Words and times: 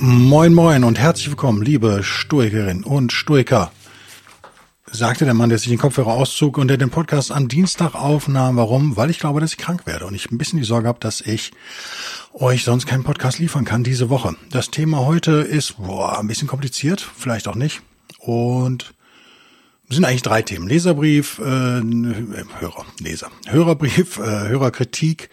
Moin 0.00 0.54
moin 0.54 0.84
und 0.84 0.96
herzlich 0.96 1.28
willkommen, 1.28 1.60
liebe 1.60 2.04
Stoikerin 2.04 2.84
und 2.84 3.12
Stoiker. 3.12 3.72
Sagte 4.86 5.24
der 5.24 5.34
Mann, 5.34 5.48
der 5.48 5.58
sich 5.58 5.70
den 5.70 5.78
Kopfhörer 5.78 6.12
auszog 6.12 6.56
und 6.56 6.68
der 6.68 6.76
den 6.76 6.90
Podcast 6.90 7.32
am 7.32 7.48
Dienstag 7.48 7.96
aufnahm. 7.96 8.56
Warum? 8.56 8.96
Weil 8.96 9.10
ich 9.10 9.18
glaube, 9.18 9.40
dass 9.40 9.52
ich 9.52 9.58
krank 9.58 9.86
werde 9.86 10.06
und 10.06 10.14
ich 10.14 10.30
ein 10.30 10.38
bisschen 10.38 10.60
die 10.60 10.64
Sorge 10.64 10.86
habe, 10.86 11.00
dass 11.00 11.20
ich 11.20 11.50
euch 12.32 12.62
sonst 12.62 12.86
keinen 12.86 13.02
Podcast 13.02 13.40
liefern 13.40 13.64
kann 13.64 13.82
diese 13.82 14.08
Woche. 14.08 14.36
Das 14.52 14.70
Thema 14.70 14.98
heute 15.04 15.32
ist 15.32 15.78
boah, 15.78 16.20
ein 16.20 16.28
bisschen 16.28 16.46
kompliziert, 16.46 17.00
vielleicht 17.00 17.48
auch 17.48 17.56
nicht. 17.56 17.82
Und 18.20 18.94
es 19.88 19.96
sind 19.96 20.04
eigentlich 20.04 20.22
drei 20.22 20.42
Themen. 20.42 20.68
Leserbrief, 20.68 21.40
äh, 21.40 21.42
Hörer, 21.42 22.86
Leser, 23.00 23.30
Hörerbrief, 23.46 24.18
äh, 24.18 24.48
Hörerkritik 24.48 25.28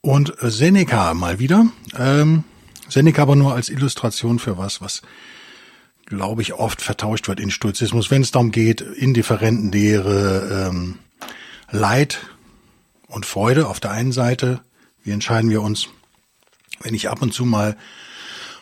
und 0.00 0.32
Seneca 0.40 1.12
mal 1.14 1.40
wieder. 1.40 1.66
Ähm, 1.98 2.44
Seneca 2.94 3.22
aber 3.22 3.36
nur 3.36 3.54
als 3.54 3.68
Illustration 3.68 4.38
für 4.38 4.56
was, 4.56 4.80
was 4.80 5.02
glaube 6.06 6.42
ich 6.42 6.54
oft 6.54 6.80
vertauscht 6.80 7.28
wird 7.28 7.40
in 7.40 7.50
Stoizismus, 7.50 8.10
wenn 8.10 8.22
es 8.22 8.30
darum 8.30 8.52
geht, 8.52 8.80
indifferenten 8.80 9.72
Lehre, 9.72 10.68
ähm, 10.70 10.98
Leid 11.70 12.20
und 13.08 13.26
Freude 13.26 13.66
auf 13.66 13.80
der 13.80 13.90
einen 13.90 14.12
Seite. 14.12 14.60
Wie 15.02 15.10
entscheiden 15.10 15.50
wir 15.50 15.60
uns? 15.60 15.88
Wenn 16.80 16.94
ich 16.94 17.08
ab 17.08 17.20
und 17.20 17.34
zu 17.34 17.44
mal 17.44 17.76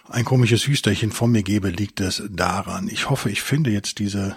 ein 0.09 0.25
komisches 0.25 0.67
Hüsterchen 0.67 1.13
von 1.13 1.31
mir 1.31 1.43
gebe, 1.43 1.69
liegt 1.69 2.01
es 2.01 2.23
daran. 2.31 2.89
Ich 2.89 3.11
hoffe, 3.11 3.31
ich 3.31 3.43
finde 3.43 3.71
jetzt 3.71 3.99
diese 3.99 4.37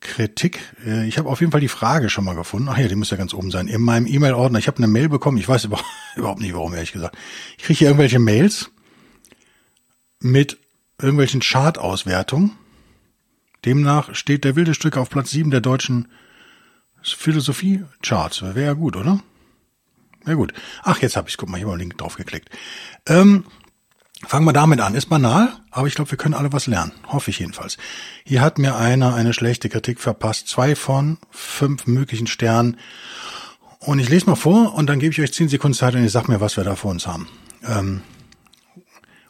Kritik. 0.00 0.60
Äh, 0.84 1.06
ich 1.06 1.18
habe 1.18 1.28
auf 1.28 1.40
jeden 1.40 1.52
Fall 1.52 1.60
die 1.60 1.68
Frage 1.68 2.08
schon 2.08 2.24
mal 2.24 2.34
gefunden. 2.34 2.68
Ach 2.70 2.78
ja, 2.78 2.88
die 2.88 2.94
muss 2.94 3.10
ja 3.10 3.16
ganz 3.16 3.34
oben 3.34 3.50
sein. 3.50 3.68
In 3.68 3.82
meinem 3.82 4.06
E-Mail-Ordner. 4.06 4.58
Ich 4.58 4.66
habe 4.66 4.78
eine 4.78 4.88
Mail 4.88 5.08
bekommen. 5.08 5.38
Ich 5.38 5.48
weiß 5.48 5.64
überhaupt 6.16 6.40
nicht, 6.40 6.54
warum, 6.54 6.74
ehrlich 6.74 6.92
gesagt. 6.92 7.16
Ich 7.58 7.64
kriege 7.64 7.78
hier 7.78 7.88
irgendwelche 7.88 8.18
Mails 8.18 8.70
mit 10.20 10.58
irgendwelchen 11.00 11.40
Chart-Auswertungen. 11.40 12.52
Demnach 13.64 14.14
steht 14.14 14.44
der 14.44 14.56
wilde 14.56 14.74
Stück 14.74 14.96
auf 14.96 15.10
Platz 15.10 15.30
7 15.30 15.50
der 15.50 15.60
deutschen 15.60 16.08
Philosophie-Charts. 17.02 18.42
Wäre 18.42 18.62
ja 18.62 18.72
gut, 18.72 18.96
oder? 18.96 19.20
Ja 20.26 20.34
gut. 20.34 20.52
Ach, 20.82 21.00
jetzt 21.00 21.16
habe 21.16 21.28
ich 21.28 21.36
Guck 21.36 21.48
mal, 21.48 21.58
ich 21.58 21.64
habe 21.64 21.72
einen 21.72 21.80
Link 21.80 21.98
drauf 21.98 22.16
geklickt. 22.16 22.50
Ähm, 23.06 23.44
Fangen 24.26 24.44
wir 24.44 24.52
damit 24.52 24.80
an. 24.80 24.94
Ist 24.94 25.06
banal, 25.06 25.52
aber 25.70 25.86
ich 25.86 25.94
glaube, 25.94 26.10
wir 26.10 26.18
können 26.18 26.34
alle 26.34 26.52
was 26.52 26.66
lernen. 26.66 26.92
Hoffe 27.06 27.30
ich 27.30 27.38
jedenfalls. 27.38 27.78
Hier 28.24 28.42
hat 28.42 28.58
mir 28.58 28.76
einer 28.76 29.14
eine 29.14 29.32
schlechte 29.32 29.68
Kritik 29.68 29.98
verpasst. 29.98 30.48
Zwei 30.48 30.76
von 30.76 31.18
fünf 31.30 31.86
möglichen 31.86 32.26
Sternen. 32.26 32.76
Und 33.78 33.98
ich 33.98 34.10
lese 34.10 34.26
mal 34.26 34.36
vor 34.36 34.74
und 34.74 34.88
dann 34.88 34.98
gebe 34.98 35.12
ich 35.12 35.20
euch 35.20 35.32
zehn 35.32 35.48
Sekunden 35.48 35.76
Zeit 35.76 35.94
und 35.94 36.02
ihr 36.02 36.10
sagt 36.10 36.28
mir, 36.28 36.40
was 36.40 36.56
wir 36.56 36.64
da 36.64 36.76
vor 36.76 36.90
uns 36.90 37.06
haben. 37.06 37.28
Ähm 37.66 38.02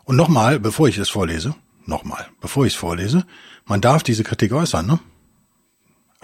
und 0.04 0.16
nochmal, 0.16 0.58
bevor 0.58 0.88
ich 0.88 0.98
es 0.98 1.08
vorlese, 1.08 1.54
nochmal, 1.86 2.26
bevor 2.40 2.66
ich 2.66 2.72
es 2.72 2.78
vorlese, 2.78 3.24
man 3.66 3.80
darf 3.80 4.02
diese 4.02 4.24
Kritik 4.24 4.52
äußern, 4.52 4.84
ne? 4.84 4.98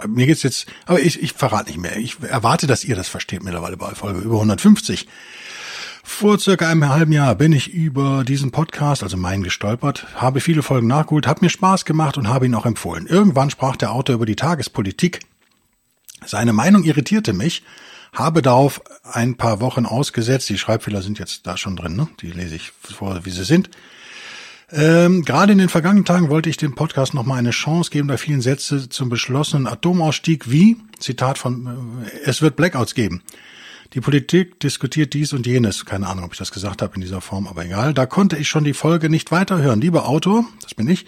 Mir 0.05 0.27
geht's 0.27 0.43
jetzt, 0.43 0.67
aber 0.85 0.99
ich, 0.99 1.23
ich 1.23 1.33
verrate 1.33 1.69
nicht 1.69 1.79
mehr. 1.79 1.97
Ich 1.97 2.19
erwarte, 2.21 2.67
dass 2.67 2.83
ihr 2.83 2.95
das 2.95 3.07
versteht 3.07 3.43
mittlerweile 3.43 3.77
bei 3.77 3.95
Folge 3.95 4.19
über 4.19 4.35
150. 4.35 5.07
Vor 6.09 6.39
circa 6.39 6.67
einem 6.67 6.87
halben 6.89 7.11
Jahr 7.11 7.35
bin 7.35 7.51
ich 7.51 7.71
über 7.71 8.23
diesen 8.23 8.49
Podcast, 8.49 9.03
also 9.03 9.17
meinen 9.17 9.43
gestolpert, 9.43 10.07
habe 10.15 10.39
viele 10.39 10.63
Folgen 10.63 10.87
nachgeholt, 10.87 11.27
hat 11.27 11.43
mir 11.43 11.49
Spaß 11.49 11.85
gemacht 11.85 12.17
und 12.17 12.27
habe 12.27 12.47
ihn 12.47 12.55
auch 12.55 12.65
empfohlen. 12.65 13.05
Irgendwann 13.05 13.51
sprach 13.51 13.75
der 13.75 13.91
Autor 13.91 14.15
über 14.15 14.25
die 14.25 14.37
Tagespolitik. 14.37 15.19
Seine 16.25 16.53
Meinung 16.53 16.85
irritierte 16.85 17.33
mich, 17.33 17.61
habe 18.13 18.41
darauf 18.41 18.81
ein 19.03 19.35
paar 19.35 19.59
Wochen 19.59 19.85
ausgesetzt. 19.85 20.49
Die 20.49 20.57
Schreibfehler 20.57 21.03
sind 21.03 21.19
jetzt 21.19 21.45
da 21.45 21.55
schon 21.55 21.75
drin, 21.75 21.95
ne? 21.95 22.07
Die 22.21 22.31
lese 22.31 22.55
ich 22.55 22.71
vor, 22.71 23.25
wie 23.25 23.29
sie 23.29 23.43
sind. 23.43 23.69
Ähm, 24.71 25.23
gerade 25.23 25.51
in 25.51 25.59
den 25.59 25.69
vergangenen 25.69 26.05
Tagen 26.05 26.29
wollte 26.29 26.49
ich 26.49 26.57
dem 26.57 26.73
Podcast 26.73 27.13
nochmal 27.13 27.37
eine 27.37 27.51
Chance 27.51 27.91
geben, 27.91 28.07
da 28.07 28.17
vielen 28.17 28.41
Sätze 28.41 28.89
zum 28.89 29.09
beschlossenen 29.09 29.67
Atomausstieg 29.67 30.49
wie, 30.49 30.77
Zitat 30.99 31.37
von, 31.37 32.05
äh, 32.05 32.17
es 32.23 32.41
wird 32.41 32.55
Blackouts 32.55 32.95
geben. 32.95 33.21
Die 33.93 34.01
Politik 34.01 34.59
diskutiert 34.59 35.13
dies 35.13 35.33
und 35.33 35.47
jenes. 35.47 35.85
Keine 35.85 36.07
Ahnung, 36.07 36.25
ob 36.25 36.33
ich 36.33 36.39
das 36.39 36.51
gesagt 36.51 36.81
habe 36.81 36.95
in 36.95 37.01
dieser 37.01 37.21
Form, 37.21 37.47
aber 37.47 37.65
egal. 37.65 37.93
Da 37.93 38.05
konnte 38.05 38.35
ich 38.35 38.49
schon 38.49 38.63
die 38.63 38.73
Folge 38.73 39.09
nicht 39.09 39.31
weiterhören. 39.31 39.79
Lieber 39.79 40.07
Autor, 40.07 40.45
das 40.61 40.73
bin 40.73 40.89
ich, 40.89 41.05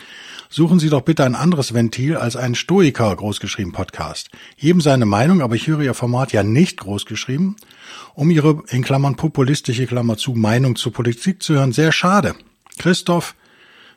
suchen 0.50 0.80
Sie 0.80 0.90
doch 0.90 1.02
bitte 1.02 1.26
ein 1.26 1.36
anderes 1.36 1.74
Ventil 1.74 2.16
als 2.16 2.36
einen 2.36 2.56
Stoiker 2.56 3.14
großgeschrieben 3.16 3.74
Podcast. 3.74 4.30
Jedem 4.56 4.82
seine 4.82 5.06
Meinung, 5.06 5.42
aber 5.42 5.56
ich 5.56 5.68
höre 5.68 5.82
Ihr 5.82 5.94
Format 5.94 6.32
ja 6.32 6.44
nicht 6.44 6.78
großgeschrieben, 6.78 7.58
um 8.14 8.32
Ihre 8.32 8.64
in 8.70 8.84
Klammern 8.84 9.16
populistische 9.16 9.86
Klammer 9.86 10.18
zu 10.18 10.32
Meinung 10.32 10.76
zur 10.76 10.94
Politik 10.94 11.44
zu 11.44 11.56
hören. 11.56 11.74
Sehr 11.74 11.92
schade. 11.92 12.36
Christoph 12.78 13.36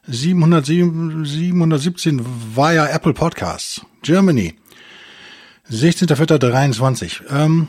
707, 0.08 1.24
717 1.24 2.26
via 2.56 2.88
Apple 2.88 3.14
Podcasts. 3.14 3.82
Germany. 4.02 4.54
16.04.23. 5.70 7.22
Ähm, 7.30 7.68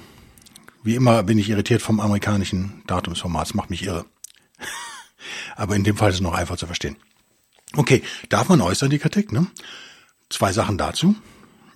wie 0.83 0.95
immer 0.95 1.23
bin 1.23 1.37
ich 1.37 1.49
irritiert 1.49 1.81
vom 1.81 1.99
amerikanischen 1.99 2.83
Datumsformat. 2.87 3.47
Das 3.47 3.53
macht 3.53 3.69
mich 3.69 3.83
irre. 3.83 4.05
Aber 5.55 5.75
in 5.75 5.83
dem 5.83 5.97
Fall 5.97 6.09
ist 6.09 6.15
es 6.15 6.21
noch 6.21 6.33
einfach 6.33 6.57
zu 6.57 6.65
verstehen. 6.65 6.97
Okay, 7.75 8.03
darf 8.29 8.49
man 8.49 8.61
äußern 8.61 8.89
die 8.89 8.99
Kritik, 8.99 9.31
ne? 9.31 9.47
Zwei 10.29 10.51
Sachen 10.51 10.77
dazu. 10.77 11.15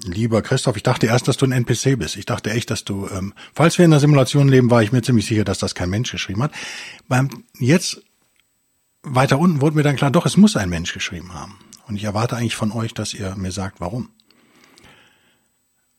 Lieber 0.03 0.41
Christoph, 0.44 0.78
ich 0.78 0.84
dachte 0.84 1.07
erst, 1.07 1.28
dass 1.28 1.38
du 1.38 1.46
ein 1.46 1.51
NPC 1.51 1.97
bist. 1.97 2.17
Ich 2.17 2.25
dachte 2.25 2.51
echt, 2.51 2.69
dass 2.69 2.84
du, 2.84 3.07
ähm, 3.09 3.34
falls 3.53 3.78
wir 3.78 3.85
in 3.85 3.91
der 3.91 4.00
Simulation 4.00 4.47
leben, 4.47 4.69
war 4.69 4.84
ich 4.84 4.91
mir 4.91 5.01
ziemlich 5.01 5.25
sicher, 5.25 5.44
dass 5.44 5.57
das 5.57 5.73
kein 5.73 5.90
Mensch 5.90 6.12
geschrieben 6.12 6.44
hat. 6.44 6.51
Beim 7.07 7.29
jetzt 7.57 8.03
weiter 9.01 9.40
unten 9.40 9.62
wurde 9.62 9.75
mir 9.75 9.84
dann 9.84 9.96
klar, 9.96 10.12
doch, 10.12 10.25
es 10.25 10.38
muss 10.38 10.56
ein 10.56 10.69
Mensch 10.69 10.94
geschrieben 10.94 11.34
haben. 11.34 11.57
Und 11.88 11.96
ich 11.96 12.03
erwarte 12.03 12.35
eigentlich 12.35 12.56
von 12.56 12.72
euch, 12.72 12.94
dass 12.94 13.13
ihr 13.13 13.35
mir 13.35 13.51
sagt, 13.51 13.79
warum. 13.79 14.09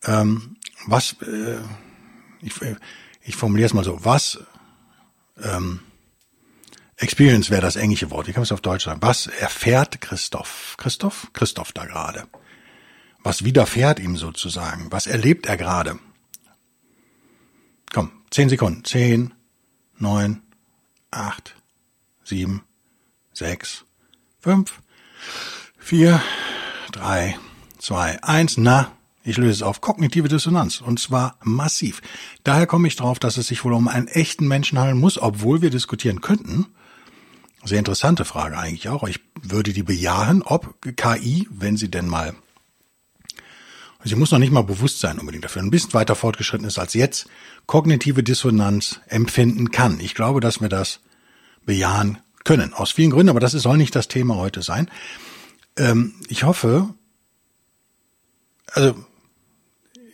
Ähm, 0.04 0.56
was 0.86 1.16
äh, 1.22 1.58
ich, 2.40 2.52
ich 3.22 3.36
formuliere 3.36 3.66
es 3.66 3.74
mal 3.74 3.84
so, 3.84 4.04
was 4.04 4.38
ähm, 5.42 5.80
Experience 6.96 7.50
wäre 7.50 7.62
das 7.62 7.76
englische 7.76 8.10
Wort, 8.10 8.26
wie 8.26 8.32
kann 8.32 8.42
es 8.42 8.50
auf 8.50 8.60
Deutsch 8.60 8.84
sagen? 8.84 9.00
Was 9.02 9.28
erfährt 9.28 10.00
Christoph? 10.00 10.74
Christoph? 10.78 11.28
Christoph 11.32 11.72
da 11.72 11.84
gerade. 11.84 12.26
Was 13.22 13.44
widerfährt 13.44 14.00
ihm 14.00 14.16
sozusagen? 14.16 14.90
Was 14.90 15.06
erlebt 15.06 15.46
er 15.46 15.56
gerade? 15.56 15.98
Komm, 17.92 18.10
zehn 18.30 18.48
Sekunden. 18.48 18.84
Zehn, 18.84 19.32
neun, 19.96 20.42
acht, 21.10 21.54
sieben, 22.24 22.64
sechs, 23.32 23.84
fünf, 24.40 24.82
vier, 25.78 26.20
drei, 26.90 27.38
zwei, 27.78 28.22
eins. 28.22 28.56
Na, 28.56 28.92
ich 29.24 29.36
löse 29.36 29.50
es 29.50 29.62
auf 29.62 29.80
kognitive 29.80 30.28
Dissonanz 30.28 30.80
und 30.80 31.00
zwar 31.00 31.36
massiv. 31.42 32.00
Daher 32.44 32.66
komme 32.66 32.88
ich 32.88 32.96
drauf, 32.96 33.18
dass 33.18 33.36
es 33.36 33.48
sich 33.48 33.64
wohl 33.64 33.72
um 33.72 33.88
einen 33.88 34.08
echten 34.08 34.48
Menschen 34.48 34.78
handeln 34.78 34.98
muss, 34.98 35.18
obwohl 35.18 35.60
wir 35.62 35.70
diskutieren 35.70 36.20
könnten. 36.20 36.66
Sehr 37.64 37.78
interessante 37.78 38.24
Frage 38.24 38.56
eigentlich 38.56 38.88
auch. 38.88 39.06
Ich 39.06 39.20
würde 39.42 39.72
die 39.72 39.82
bejahen, 39.82 40.42
ob 40.42 40.76
KI, 40.96 41.48
wenn 41.50 41.76
sie 41.76 41.90
denn 41.90 42.08
mal, 42.08 42.34
sie 44.04 44.14
muss 44.14 44.30
noch 44.30 44.38
nicht 44.38 44.52
mal 44.52 44.62
bewusst 44.62 45.00
sein 45.00 45.18
unbedingt 45.18 45.44
dafür, 45.44 45.62
ein 45.62 45.70
bisschen 45.70 45.92
weiter 45.92 46.14
fortgeschritten 46.14 46.66
ist 46.66 46.78
als 46.78 46.94
jetzt, 46.94 47.28
kognitive 47.66 48.22
Dissonanz 48.22 49.00
empfinden 49.08 49.70
kann. 49.70 49.98
Ich 50.00 50.14
glaube, 50.14 50.40
dass 50.40 50.60
wir 50.60 50.68
das 50.68 51.00
bejahen 51.66 52.18
können. 52.44 52.72
Aus 52.72 52.92
vielen 52.92 53.10
Gründen, 53.10 53.30
aber 53.30 53.40
das 53.40 53.52
soll 53.52 53.76
nicht 53.76 53.94
das 53.94 54.08
Thema 54.08 54.36
heute 54.36 54.62
sein. 54.62 54.88
Ähm, 55.76 56.14
ich 56.28 56.44
hoffe, 56.44 56.94
also 58.68 59.04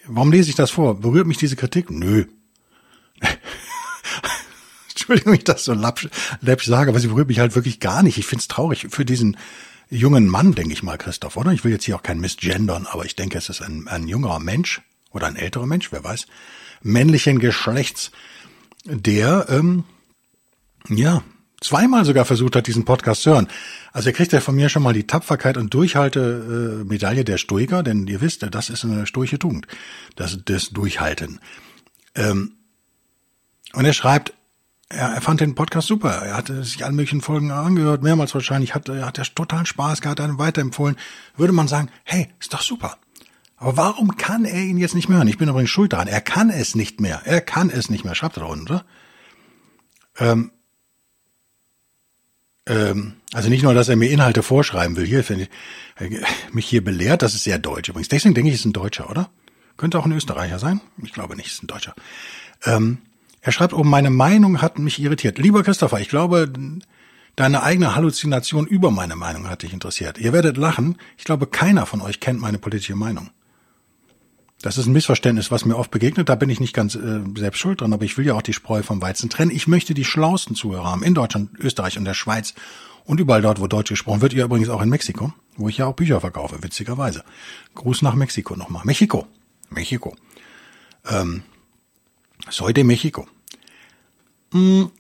Warum 0.07 0.33
lese 0.33 0.51
ich 0.51 0.57
das 0.57 0.71
vor? 0.71 1.01
Berührt 1.01 1.27
mich 1.27 1.39
diese 1.39 1.57
Kritik? 1.57 1.91
Nö. 1.91 2.27
Entschuldigung, 4.91 5.33
wenn 5.33 5.39
ich 5.39 5.45
das 5.45 5.65
so 5.65 5.75
läppisch, 5.75 6.09
läppisch 6.41 6.67
sage, 6.67 6.91
aber 6.91 7.01
sie 7.01 7.09
berührt 7.09 7.29
mich 7.29 7.39
halt 7.39 7.55
wirklich 7.55 7.81
gar 7.81 8.03
nicht. 8.03 8.19
Ich 8.19 8.27
find's 8.27 8.49
traurig 8.49 8.87
für 8.91 9.05
diesen 9.05 9.37
jungen 9.91 10.29
Mann, 10.29 10.55
denke 10.55 10.73
ich 10.73 10.83
mal, 10.83 10.99
Christoph, 10.99 11.37
oder? 11.37 11.53
Ich 11.53 11.65
will 11.65 11.73
jetzt 11.73 11.85
hier 11.85 11.97
auch 11.97 12.03
kein 12.03 12.21
Missgendern, 12.21 12.87
aber 12.87 13.05
ich 13.05 13.17
denke, 13.17 13.39
es 13.39 13.49
ist 13.49 13.63
ein, 13.63 13.89
ein 13.89 14.09
junger 14.09 14.39
Mensch 14.39 14.83
oder 15.11 15.27
ein 15.27 15.37
älterer 15.37 15.67
Mensch, 15.67 15.93
wer 15.93 16.05
weiß, 16.05 16.27
männlichen 16.83 17.39
Geschlechts, 17.39 18.11
der, 18.85 19.47
ähm, 19.49 19.85
ja, 20.89 21.23
zweimal 21.65 22.05
sogar 22.05 22.25
versucht 22.25 22.57
hat, 22.57 22.67
diesen 22.67 22.85
Podcast 22.85 23.23
zu 23.23 23.31
hören. 23.31 23.49
Also 23.93 24.11
er 24.11 24.13
kriegt 24.13 24.33
ja 24.33 24.41
von 24.41 24.55
mir 24.55 24.69
schon 24.69 24.83
mal 24.83 24.93
die 24.93 25.07
Tapferkeit 25.07 25.57
und 25.57 25.73
Durchhalte-Medaille 25.73 27.25
der 27.25 27.39
Stoiker, 27.39 27.83
denn 27.83 28.07
ihr 28.07 28.21
wisst, 28.21 28.47
das 28.49 28.71
ist 28.71 28.85
eine 28.85 29.07
stoische 29.07 29.39
Tugend, 29.39 29.67
das, 30.17 30.39
das 30.45 30.71
Durchhalten. 30.71 31.41
Ähm, 32.15 32.53
und 33.73 33.85
er 33.85 33.93
schreibt, 33.93 34.35
er, 34.89 35.09
er 35.09 35.21
fand 35.21 35.41
den 35.41 35.55
Podcast 35.55 35.89
super. 35.89 36.11
Er 36.11 36.37
hatte 36.37 36.63
sich 36.65 36.85
alle 36.85 36.95
möglichen 36.95 37.21
Folgen 37.21 37.51
angehört, 37.51 38.03
mehrmals 38.03 38.35
wahrscheinlich, 38.35 38.75
hat, 38.75 38.89
er 38.89 39.07
hat 39.07 39.19
er 39.19 39.25
totalen 39.25 39.67
Spaß 39.67 40.01
gehabt, 40.01 40.21
einen 40.21 40.39
weiterempfohlen. 40.39 40.97
Würde 41.37 41.53
man 41.53 41.69
sagen, 41.69 41.91
hey, 42.05 42.29
ist 42.39 42.53
doch 42.53 42.63
super. 42.63 42.99
Aber 43.57 43.77
warum 43.77 44.17
kann 44.17 44.45
er 44.45 44.63
ihn 44.63 44.79
jetzt 44.79 44.95
nicht 44.95 45.09
mehr 45.09 45.19
hören? 45.19 45.29
Ich 45.29 45.39
bin 45.39 45.49
übrigens 45.49 45.71
schuld 45.71 45.93
daran. 45.93 46.09
Er 46.09 46.21
kann 46.21 46.51
es 46.51 46.75
nicht 46.75 47.01
mehr. 47.01 47.23
Er 47.25 47.41
kann 47.41 47.71
es 47.71 47.89
nicht 47.89 48.05
mehr. 48.05 48.15
Schreibt 48.15 48.37
er 48.37 48.41
da 48.41 48.47
unten, 48.47 48.67
oder? 48.67 48.85
Ähm, 50.19 50.51
ähm, 52.67 53.15
also 53.33 53.49
nicht 53.49 53.63
nur, 53.63 53.75
dass 53.75 53.89
er 53.89 53.97
mir 53.97 54.11
Inhalte 54.11 54.43
vorschreiben 54.43 54.97
will, 54.97 55.07
hier 55.07 55.25
finde 55.25 55.49
ich, 56.01 56.21
mich 56.53 56.67
hier 56.67 56.83
belehrt, 56.83 57.23
das 57.23 57.35
ist 57.35 57.45
sehr 57.45 57.59
deutsch 57.59 57.89
übrigens. 57.89 58.09
Deswegen 58.09 58.35
denke 58.35 58.51
ich, 58.51 58.57
ist 58.57 58.65
ein 58.65 58.73
Deutscher, 58.73 59.11
oder? 59.11 59.31
Könnte 59.77 59.99
auch 59.99 60.07
ein 60.07 60.13
Österreicher 60.13 60.59
sein. 60.59 60.81
Ich 61.03 61.13
glaube 61.13 61.37
nicht, 61.37 61.49
ist 61.49 61.63
ein 61.63 61.67
Deutscher. 61.67 61.95
Ähm, 62.65 62.99
er 63.41 63.53
schreibt 63.53 63.75
oben, 63.75 63.91
meine 63.91 64.11
Meinung 64.11 64.63
hat 64.63 64.79
mich 64.79 65.01
irritiert. 65.01 65.39
Lieber 65.39 65.63
Christopher, 65.63 66.01
ich 66.01 66.09
glaube, 66.09 66.51
deine 67.37 67.63
eigene 67.63 67.95
Halluzination 67.95 68.67
über 68.67 68.91
meine 68.91 69.17
Meinung 69.17 69.51
hat 69.51 69.63
dich 69.63 69.73
interessiert. 69.73 70.19
Ihr 70.19 70.33
werdet 70.33 70.57
lachen. 70.57 70.97
Ich 71.19 71.25
glaube, 71.25 71.47
keiner 71.47 71.87
von 71.87 72.01
euch 72.01 72.21
kennt 72.21 72.41
meine 72.41 72.59
politische 72.59 72.95
Meinung. 72.95 73.31
Das 74.65 74.79
ist 74.79 74.87
ein 74.87 74.95
Missverständnis, 74.95 75.51
was 75.51 75.67
mir 75.67 75.77
oft 75.77 75.91
begegnet. 75.91 76.31
Da 76.31 76.37
bin 76.37 76.49
ich 76.49 76.59
nicht 76.59 76.73
ganz 76.73 76.95
äh, 76.95 77.21
selbst 77.37 77.59
schuld 77.59 77.83
dran, 77.83 77.93
aber 77.93 78.07
ich 78.07 78.17
will 78.17 78.25
ja 78.25 78.33
auch 78.33 78.41
die 78.41 78.55
Spreu 78.55 78.83
vom 78.83 79.03
Weizen 79.03 79.29
trennen. 79.29 79.51
Ich 79.51 79.69
möchte 79.69 79.93
die 79.93 80.07
schlausten 80.07 80.57
Zuhörer 80.57 80.91
haben 80.91 81.03
in 81.03 81.13
Deutschland, 81.13 81.51
Österreich 81.59 81.99
und 81.99 82.07
der 82.07 82.15
Schweiz 82.15 82.55
und 83.05 83.21
überall 83.21 83.43
dort, 83.43 83.61
wo 83.61 83.67
Deutsch 83.67 83.91
gesprochen 83.91 84.23
wird. 84.23 84.33
Ihr 84.33 84.47
übrigens 84.47 84.71
auch 84.71 84.81
in 84.81 84.89
Mexiko, 84.89 85.35
wo 85.59 85.69
ich 85.69 85.77
ja 85.77 85.85
auch 85.85 85.93
Bücher 85.93 86.19
verkaufe, 86.19 86.63
witzigerweise. 86.63 87.25
Gruß 87.75 88.01
nach 88.01 88.15
Mexiko 88.15 88.57
nochmal. 88.57 88.87
Mexiko. 88.87 89.27
Mexiko. 89.69 90.17
Ähm, 91.11 91.43
Soy 92.49 92.73
de 92.73 92.85
Mexiko. 92.85 93.29
Hm. 94.53 94.91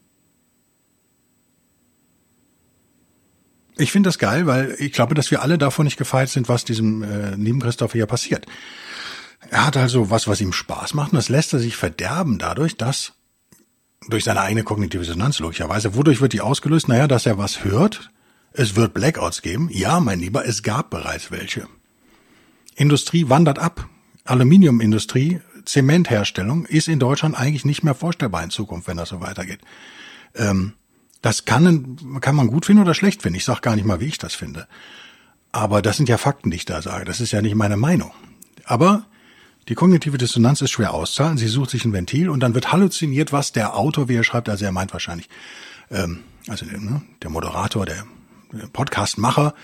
Ich 3.78 3.92
finde 3.92 4.08
das 4.08 4.18
geil, 4.18 4.46
weil 4.46 4.76
ich 4.78 4.92
glaube, 4.92 5.14
dass 5.14 5.30
wir 5.30 5.40
alle 5.40 5.56
davon 5.56 5.86
nicht 5.86 5.96
gefeit 5.96 6.28
sind, 6.28 6.50
was 6.50 6.66
diesem 6.66 7.02
äh, 7.02 7.34
lieben 7.36 7.60
Christoph 7.60 7.92
hier 7.92 8.04
passiert. 8.04 8.46
Er 9.50 9.66
hat 9.66 9.76
also 9.76 10.10
was, 10.10 10.26
was 10.26 10.40
ihm 10.40 10.52
Spaß 10.52 10.94
macht, 10.94 11.12
und 11.12 11.16
das 11.16 11.28
lässt 11.28 11.52
er 11.52 11.58
sich 11.58 11.76
verderben 11.76 12.38
dadurch, 12.38 12.76
dass 12.76 13.12
durch 14.08 14.24
seine 14.24 14.40
eigene 14.40 14.64
kognitive 14.64 15.02
Dissonanz 15.02 15.38
logischerweise. 15.38 15.94
Wodurch 15.94 16.20
wird 16.20 16.32
die 16.32 16.40
ausgelöst? 16.40 16.88
Naja, 16.88 17.08
dass 17.08 17.26
er 17.26 17.38
was 17.38 17.64
hört. 17.64 18.10
Es 18.52 18.76
wird 18.76 18.94
Blackouts 18.94 19.42
geben. 19.42 19.68
Ja, 19.72 20.00
mein 20.00 20.20
Lieber, 20.20 20.46
es 20.46 20.62
gab 20.62 20.90
bereits 20.90 21.30
welche. 21.30 21.66
Industrie 22.76 23.28
wandert 23.28 23.58
ab. 23.58 23.88
Aluminiumindustrie, 24.24 25.40
Zementherstellung 25.64 26.66
ist 26.66 26.88
in 26.88 26.98
Deutschland 26.98 27.38
eigentlich 27.38 27.64
nicht 27.64 27.82
mehr 27.82 27.94
vorstellbar 27.94 28.42
in 28.42 28.50
Zukunft, 28.50 28.88
wenn 28.88 28.96
das 28.96 29.08
so 29.08 29.20
weitergeht. 29.20 29.60
Ähm, 30.34 30.74
das 31.22 31.44
kann, 31.44 31.96
kann 32.20 32.34
man 32.34 32.48
gut 32.48 32.66
finden 32.66 32.82
oder 32.82 32.94
schlecht 32.94 33.22
finden. 33.22 33.36
Ich 33.36 33.44
sage 33.44 33.60
gar 33.62 33.76
nicht 33.76 33.86
mal, 33.86 34.00
wie 34.00 34.06
ich 34.06 34.18
das 34.18 34.34
finde. 34.34 34.66
Aber 35.52 35.82
das 35.82 35.96
sind 35.96 36.08
ja 36.08 36.18
Fakten, 36.18 36.50
die 36.50 36.56
ich 36.56 36.64
da 36.64 36.82
sage. 36.82 37.04
Das 37.04 37.20
ist 37.20 37.32
ja 37.32 37.40
nicht 37.40 37.54
meine 37.54 37.76
Meinung. 37.76 38.12
Aber 38.64 39.06
die 39.68 39.74
kognitive 39.74 40.18
Dissonanz 40.18 40.60
ist 40.60 40.70
schwer 40.70 40.92
auszahlen. 40.92 41.38
Sie 41.38 41.48
sucht 41.48 41.70
sich 41.70 41.84
ein 41.84 41.92
Ventil 41.92 42.28
und 42.28 42.40
dann 42.40 42.54
wird 42.54 42.72
halluziniert, 42.72 43.32
was 43.32 43.52
der 43.52 43.76
Autor, 43.76 44.08
wie 44.08 44.16
er 44.16 44.24
schreibt, 44.24 44.48
also 44.48 44.64
er 44.64 44.72
meint 44.72 44.92
wahrscheinlich, 44.92 45.28
ähm, 45.90 46.20
also 46.48 46.66
ne, 46.66 47.02
der 47.22 47.30
Moderator, 47.30 47.86
der 47.86 48.04
Podcastmacher, 48.72 49.54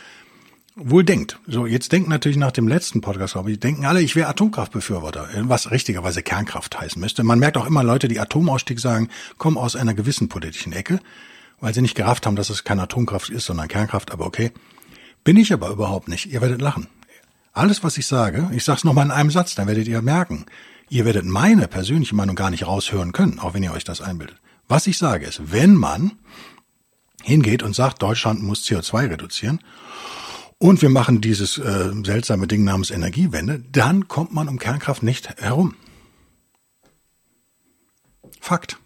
wohl 0.76 1.05
denkt. 1.05 1.38
So, 1.47 1.67
jetzt 1.67 1.93
denken 1.93 2.11
natürlich 2.11 2.38
nach 2.38 2.52
dem 2.52 2.67
letzten 2.67 3.00
Podcast, 3.00 3.35
glaube 3.35 3.52
ich, 3.52 3.61
denken 3.61 3.85
alle, 3.85 4.00
ich 4.00 4.17
wäre 4.17 4.29
Atomkraftbefürworter, 4.29 5.29
was 5.43 5.70
richtigerweise 5.70 6.23
Kernkraft 6.23 6.81
heißen 6.81 7.00
müsste. 7.00 7.23
Man 7.23 7.38
merkt 7.38 7.58
auch 7.58 7.67
immer 7.67 7.82
Leute, 7.82 8.08
die 8.08 8.20
Atomausstieg 8.20 8.81
sagen, 8.81 9.08
kommen 9.37 9.58
aus 9.58 9.76
einer 9.76 9.94
gewissen 9.94 10.29
politischen 10.29 10.73
Ecke, 10.73 11.00
weil 11.61 11.75
sie 11.75 11.82
nicht 11.82 11.96
gerafft 11.96 12.26
haben, 12.26 12.37
dass 12.37 12.50
es 12.50 12.64
keine 12.64 12.82
Atomkraft 12.82 13.29
ist, 13.29 13.44
sondern 13.46 13.69
Kernkraft, 13.69 14.12
aber 14.12 14.26
okay. 14.26 14.53
Bin 15.23 15.37
ich 15.37 15.53
aber 15.53 15.69
überhaupt 15.69 16.08
nicht. 16.08 16.26
Ihr 16.26 16.41
werdet 16.41 16.62
lachen. 16.62 16.87
Alles, 17.52 17.82
was 17.82 17.99
ich 17.99 18.06
sage, 18.06 18.49
ich 18.52 18.64
sage 18.64 18.79
es 18.79 18.85
nochmal 18.85 19.06
in 19.06 19.11
einem 19.11 19.31
Satz, 19.31 19.55
dann 19.55 19.67
werdet 19.67 19.88
ihr 19.88 20.02
merken, 20.02 20.47
ihr 20.88 21.05
werdet 21.05 21.25
meine 21.25 21.67
persönliche 21.67 22.14
Meinung 22.14 22.37
gar 22.37 22.50
nicht 22.50 22.67
raushören 22.67 23.12
können, 23.12 23.38
auch 23.38 23.55
wenn 23.55 23.62
ihr 23.62 23.73
euch 23.73 23.85
das 23.85 24.00
einbildet. 24.00 24.37
Was 24.69 24.87
ich 24.87 24.99
sage 24.99 25.26
ist, 25.26 25.52
wenn 25.52 25.75
man 25.75 26.12
hingeht 27.23 27.62
und 27.62 27.75
sagt, 27.75 28.02
Deutschland 28.02 28.43
muss 28.43 28.64
CO2 28.64 29.11
reduzieren 29.11 29.61
und 30.58 30.81
wir 30.81 30.91
machen 30.91 31.20
dieses 31.20 31.58
äh, 31.58 31.91
seltsame 32.05 32.47
Ding 32.47 32.64
namens 32.64 32.91
Energiewende, 32.91 33.61
dann 33.73 34.06
kommt 34.06 34.32
man 34.32 34.49
um 34.49 34.58
Kernkraft 34.58 35.03
nicht 35.03 35.29
herum. 35.41 35.75
Fakt. 38.41 38.79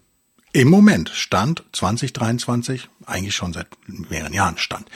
Im 0.53 0.69
Moment 0.69 1.11
Stand 1.11 1.65
2023, 1.73 2.89
eigentlich 3.07 3.35
schon 3.35 3.53
seit 3.53 3.67
mehreren 3.87 4.33
Jahren 4.33 4.57
Stand. 4.57 4.89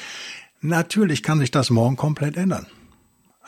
Natürlich 0.61 1.23
kann 1.23 1.39
sich 1.39 1.51
das 1.51 1.71
morgen 1.71 1.97
komplett 1.97 2.37
ändern. 2.37 2.67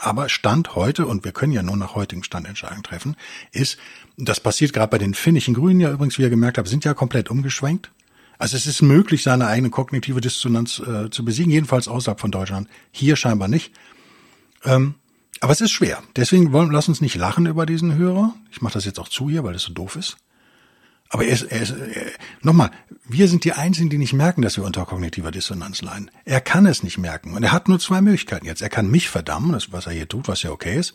Aber 0.02 0.30
Stand 0.30 0.76
heute, 0.76 1.06
und 1.06 1.24
wir 1.24 1.32
können 1.32 1.52
ja 1.52 1.62
nur 1.62 1.76
nach 1.76 1.94
heutigem 1.94 2.22
Stand 2.22 2.48
Entscheidungen 2.48 2.82
treffen, 2.82 3.16
ist, 3.52 3.76
das 4.16 4.40
passiert 4.40 4.72
gerade 4.72 4.90
bei 4.90 4.96
den 4.96 5.12
finnischen 5.12 5.52
Grünen 5.52 5.78
ja 5.78 5.92
übrigens, 5.92 6.16
wie 6.16 6.22
ihr 6.22 6.30
gemerkt 6.30 6.56
habt, 6.56 6.68
sind 6.68 6.86
ja 6.86 6.94
komplett 6.94 7.30
umgeschwenkt. 7.30 7.90
Also 8.38 8.56
es 8.56 8.66
ist 8.66 8.80
möglich, 8.80 9.22
seine 9.22 9.46
eigene 9.46 9.68
kognitive 9.68 10.22
Dissonanz 10.22 10.78
äh, 10.78 11.10
zu 11.10 11.22
besiegen, 11.22 11.52
jedenfalls 11.52 11.86
außerhalb 11.86 12.18
von 12.18 12.30
Deutschland. 12.30 12.66
Hier 12.90 13.14
scheinbar 13.14 13.48
nicht. 13.48 13.74
Ähm, 14.64 14.94
aber 15.40 15.52
es 15.52 15.60
ist 15.60 15.70
schwer. 15.70 16.02
Deswegen 16.16 16.50
wollen, 16.50 16.70
lass 16.70 16.88
uns 16.88 17.02
nicht 17.02 17.16
lachen 17.16 17.44
über 17.44 17.66
diesen 17.66 17.94
Hörer. 17.94 18.34
Ich 18.50 18.62
mache 18.62 18.72
das 18.72 18.86
jetzt 18.86 18.98
auch 18.98 19.08
zu 19.08 19.28
hier, 19.28 19.44
weil 19.44 19.52
das 19.52 19.64
so 19.64 19.74
doof 19.74 19.96
ist. 19.96 20.16
Aber 21.10 21.24
er 21.24 21.32
ist, 21.32 21.42
er 21.42 21.60
ist 21.60 21.70
er, 21.72 22.06
nochmal, 22.40 22.70
wir 23.04 23.28
sind 23.28 23.44
die 23.44 23.52
Einzigen, 23.52 23.90
die 23.90 23.98
nicht 23.98 24.12
merken, 24.12 24.42
dass 24.42 24.56
wir 24.56 24.64
unter 24.64 24.86
kognitiver 24.86 25.32
Dissonanz 25.32 25.82
leiden. 25.82 26.10
Er 26.24 26.40
kann 26.40 26.66
es 26.66 26.84
nicht 26.84 26.98
merken. 26.98 27.34
Und 27.34 27.42
er 27.42 27.52
hat 27.52 27.68
nur 27.68 27.80
zwei 27.80 28.00
Möglichkeiten 28.00 28.46
jetzt. 28.46 28.62
Er 28.62 28.68
kann 28.68 28.90
mich 28.90 29.10
verdammen, 29.10 29.52
das, 29.52 29.72
was 29.72 29.86
er 29.86 29.92
hier 29.92 30.08
tut, 30.08 30.28
was 30.28 30.42
ja 30.44 30.50
okay 30.50 30.78
ist. 30.78 30.94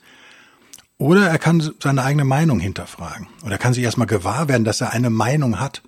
Oder 0.97 1.27
er 1.27 1.37
kann 1.37 1.69
seine 1.81 2.03
eigene 2.03 2.23
Meinung 2.23 2.61
hinterfragen. 2.61 3.27
Oder 3.43 3.53
er 3.53 3.57
kann 3.57 3.73
sich 3.73 3.83
erstmal 3.83 4.07
gewahr 4.07 4.47
werden, 4.47 4.63
dass 4.63 4.79
er 4.79 4.93
eine 4.93 5.09
Meinung 5.09 5.59
hat. 5.59 5.83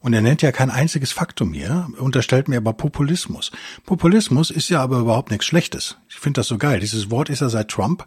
Und 0.00 0.12
er 0.12 0.20
nennt 0.20 0.42
ja 0.42 0.52
kein 0.52 0.70
einziges 0.70 1.12
Faktum 1.12 1.54
hier, 1.54 1.88
unterstellt 1.98 2.48
mir 2.48 2.58
aber 2.58 2.74
Populismus. 2.74 3.50
Populismus 3.86 4.50
ist 4.50 4.68
ja 4.68 4.82
aber 4.82 4.98
überhaupt 4.98 5.30
nichts 5.30 5.46
Schlechtes. 5.46 5.96
Ich 6.10 6.16
finde 6.16 6.40
das 6.40 6.46
so 6.46 6.58
geil. 6.58 6.80
Dieses 6.80 7.10
Wort 7.10 7.30
ist 7.30 7.40
ja 7.40 7.48
seit 7.48 7.68
Trump 7.70 8.06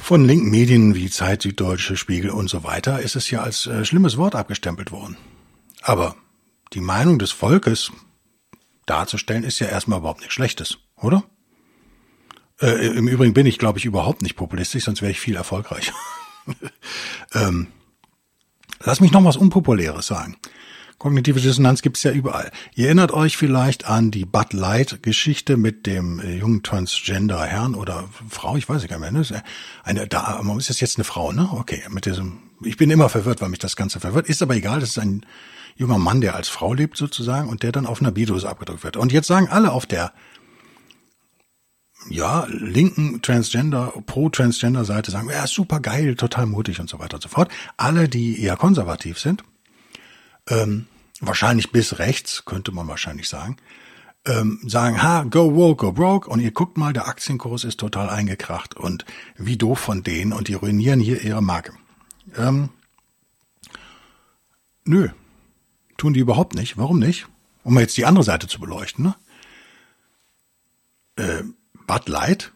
von 0.00 0.24
linken 0.24 0.50
Medien 0.50 0.94
wie 0.94 1.10
Zeit, 1.10 1.42
Süddeutsche, 1.42 1.96
Spiegel 1.96 2.30
und 2.30 2.48
so 2.48 2.64
weiter 2.64 3.00
ist 3.00 3.16
es 3.16 3.30
ja 3.30 3.42
als 3.42 3.66
äh, 3.66 3.84
schlimmes 3.84 4.16
Wort 4.16 4.34
abgestempelt 4.34 4.90
worden. 4.90 5.16
Aber 5.82 6.16
die 6.72 6.80
Meinung 6.80 7.18
des 7.18 7.30
Volkes 7.30 7.92
darzustellen 8.86 9.44
ist 9.44 9.58
ja 9.60 9.68
erstmal 9.68 10.00
überhaupt 10.00 10.20
nichts 10.20 10.34
Schlechtes, 10.34 10.78
oder? 10.96 11.22
Äh, 12.60 12.88
Im 12.88 13.08
Übrigen 13.08 13.34
bin 13.34 13.46
ich, 13.46 13.58
glaube 13.58 13.78
ich, 13.78 13.84
überhaupt 13.84 14.22
nicht 14.22 14.36
populistisch, 14.36 14.84
sonst 14.84 15.02
wäre 15.02 15.12
ich 15.12 15.20
viel 15.20 15.36
erfolgreicher. 15.36 15.94
ähm, 17.34 17.68
Lass 18.82 19.00
mich 19.00 19.12
noch 19.12 19.24
was 19.24 19.36
Unpopuläres 19.36 20.06
sagen. 20.06 20.36
Kognitive 21.00 21.40
Dissonanz 21.40 21.80
gibt's 21.80 22.02
ja 22.02 22.12
überall. 22.12 22.52
Ihr 22.74 22.84
erinnert 22.84 23.10
euch 23.10 23.38
vielleicht 23.38 23.86
an 23.86 24.10
die 24.10 24.26
Bud 24.26 24.52
Light 24.52 25.02
Geschichte 25.02 25.56
mit 25.56 25.86
dem 25.86 26.20
äh, 26.20 26.36
jungen 26.36 26.62
Transgender 26.62 27.42
Herrn 27.42 27.74
oder 27.74 28.10
Frau, 28.28 28.58
ich 28.58 28.68
weiß 28.68 28.82
nicht 28.82 29.00
mehr. 29.00 29.10
Ne? 29.10 29.24
Eine, 29.82 30.06
da, 30.06 30.42
ist 30.58 30.68
das 30.68 30.78
jetzt 30.78 30.98
eine 30.98 31.04
Frau, 31.04 31.32
ne? 31.32 31.48
Okay, 31.52 31.82
mit 31.88 32.04
diesem, 32.04 32.42
ich 32.62 32.76
bin 32.76 32.90
immer 32.90 33.08
verwirrt, 33.08 33.40
weil 33.40 33.48
mich 33.48 33.58
das 33.58 33.76
Ganze 33.76 33.98
verwirrt. 33.98 34.28
Ist 34.28 34.42
aber 34.42 34.54
egal, 34.54 34.80
das 34.80 34.90
ist 34.90 34.98
ein 34.98 35.24
junger 35.74 35.96
Mann, 35.96 36.20
der 36.20 36.34
als 36.34 36.50
Frau 36.50 36.74
lebt 36.74 36.98
sozusagen 36.98 37.48
und 37.48 37.62
der 37.62 37.72
dann 37.72 37.86
auf 37.86 38.02
einer 38.02 38.12
Bidose 38.12 38.46
abgedrückt 38.46 38.84
wird. 38.84 38.98
Und 38.98 39.10
jetzt 39.10 39.26
sagen 39.26 39.48
alle 39.48 39.72
auf 39.72 39.86
der 39.86 40.12
ja, 42.10 42.46
linken 42.50 43.22
Transgender, 43.22 43.94
Pro-Transgender-Seite 44.04 45.10
sagen, 45.10 45.30
ja, 45.30 45.46
super 45.46 45.80
geil, 45.80 46.14
total 46.14 46.44
mutig 46.44 46.78
und 46.78 46.90
so 46.90 46.98
weiter 46.98 47.14
und 47.14 47.22
so 47.22 47.30
fort. 47.30 47.50
Alle, 47.78 48.06
die 48.06 48.42
eher 48.42 48.58
konservativ 48.58 49.18
sind, 49.18 49.44
ähm, 50.50 50.86
wahrscheinlich 51.20 51.72
bis 51.72 51.98
rechts, 51.98 52.44
könnte 52.44 52.72
man 52.72 52.88
wahrscheinlich 52.88 53.28
sagen, 53.28 53.56
ähm, 54.26 54.60
sagen, 54.66 55.02
ha, 55.02 55.22
go 55.22 55.54
woke, 55.54 55.86
go 55.86 55.92
broke, 55.92 56.28
und 56.28 56.40
ihr 56.40 56.50
guckt 56.50 56.76
mal, 56.76 56.92
der 56.92 57.08
Aktienkurs 57.08 57.64
ist 57.64 57.80
total 57.80 58.10
eingekracht 58.10 58.74
und 58.74 59.06
wie 59.36 59.56
doof 59.56 59.78
von 59.78 60.02
denen 60.02 60.32
und 60.32 60.48
die 60.48 60.54
ruinieren 60.54 61.00
hier 61.00 61.22
ihre 61.22 61.42
Marke. 61.42 61.72
Ähm, 62.36 62.68
nö, 64.84 65.08
tun 65.96 66.12
die 66.12 66.20
überhaupt 66.20 66.54
nicht. 66.54 66.76
Warum 66.76 66.98
nicht? 66.98 67.26
Um 67.62 67.78
jetzt 67.78 67.96
die 67.96 68.06
andere 68.06 68.24
Seite 68.24 68.46
zu 68.46 68.60
beleuchten, 68.60 69.04
ne? 69.04 69.14
Äh, 71.16 71.42
Bud 71.86 72.08
Light? 72.08 72.52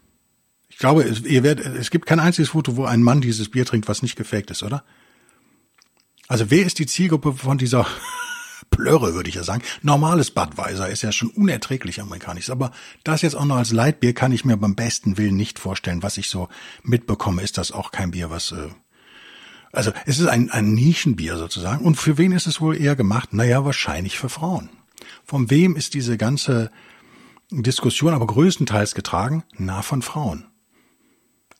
Ich 0.68 0.78
glaube, 0.78 1.02
es, 1.02 1.20
ihr 1.22 1.42
werdet, 1.42 1.66
es 1.66 1.90
gibt 1.90 2.06
kein 2.06 2.20
einziges 2.20 2.50
Foto, 2.50 2.76
wo 2.76 2.84
ein 2.84 3.02
Mann 3.02 3.20
dieses 3.20 3.50
Bier 3.50 3.64
trinkt, 3.64 3.88
was 3.88 4.02
nicht 4.02 4.16
gefaked 4.16 4.50
ist, 4.50 4.62
oder? 4.62 4.84
Also 6.28 6.50
wer 6.50 6.64
ist 6.64 6.78
die 6.78 6.86
Zielgruppe 6.86 7.34
von 7.34 7.58
dieser 7.58 7.86
Plörre, 8.70 9.14
würde 9.14 9.28
ich 9.28 9.34
ja 9.34 9.44
sagen. 9.44 9.62
Normales 9.82 10.30
Budweiser 10.30 10.88
ist 10.88 11.02
ja 11.02 11.12
schon 11.12 11.30
unerträglich 11.30 12.00
amerikanisch. 12.00 12.50
Aber 12.50 12.72
das 13.04 13.22
jetzt 13.22 13.34
auch 13.34 13.44
noch 13.44 13.56
als 13.56 13.72
Leitbier 13.72 14.14
kann 14.14 14.32
ich 14.32 14.44
mir 14.44 14.56
beim 14.56 14.74
besten 14.74 15.16
Willen 15.18 15.36
nicht 15.36 15.58
vorstellen. 15.58 16.02
Was 16.02 16.16
ich 16.16 16.28
so 16.28 16.48
mitbekomme, 16.82 17.42
ist 17.42 17.58
das 17.58 17.72
auch 17.72 17.90
kein 17.90 18.10
Bier, 18.12 18.30
was... 18.30 18.52
Äh, 18.52 18.68
also 19.72 19.92
es 20.06 20.20
ist 20.20 20.28
ein, 20.28 20.50
ein 20.50 20.72
Nischenbier 20.72 21.36
sozusagen. 21.36 21.84
Und 21.84 21.96
für 21.96 22.16
wen 22.16 22.32
ist 22.32 22.46
es 22.46 22.60
wohl 22.60 22.80
eher 22.80 22.94
gemacht? 22.94 23.32
Naja, 23.32 23.64
wahrscheinlich 23.64 24.18
für 24.18 24.28
Frauen. 24.28 24.70
Von 25.24 25.50
wem 25.50 25.74
ist 25.74 25.94
diese 25.94 26.16
ganze 26.16 26.70
Diskussion 27.50 28.14
aber 28.14 28.26
größtenteils 28.26 28.94
getragen? 28.94 29.42
Na, 29.56 29.82
von 29.82 30.02
Frauen. 30.02 30.46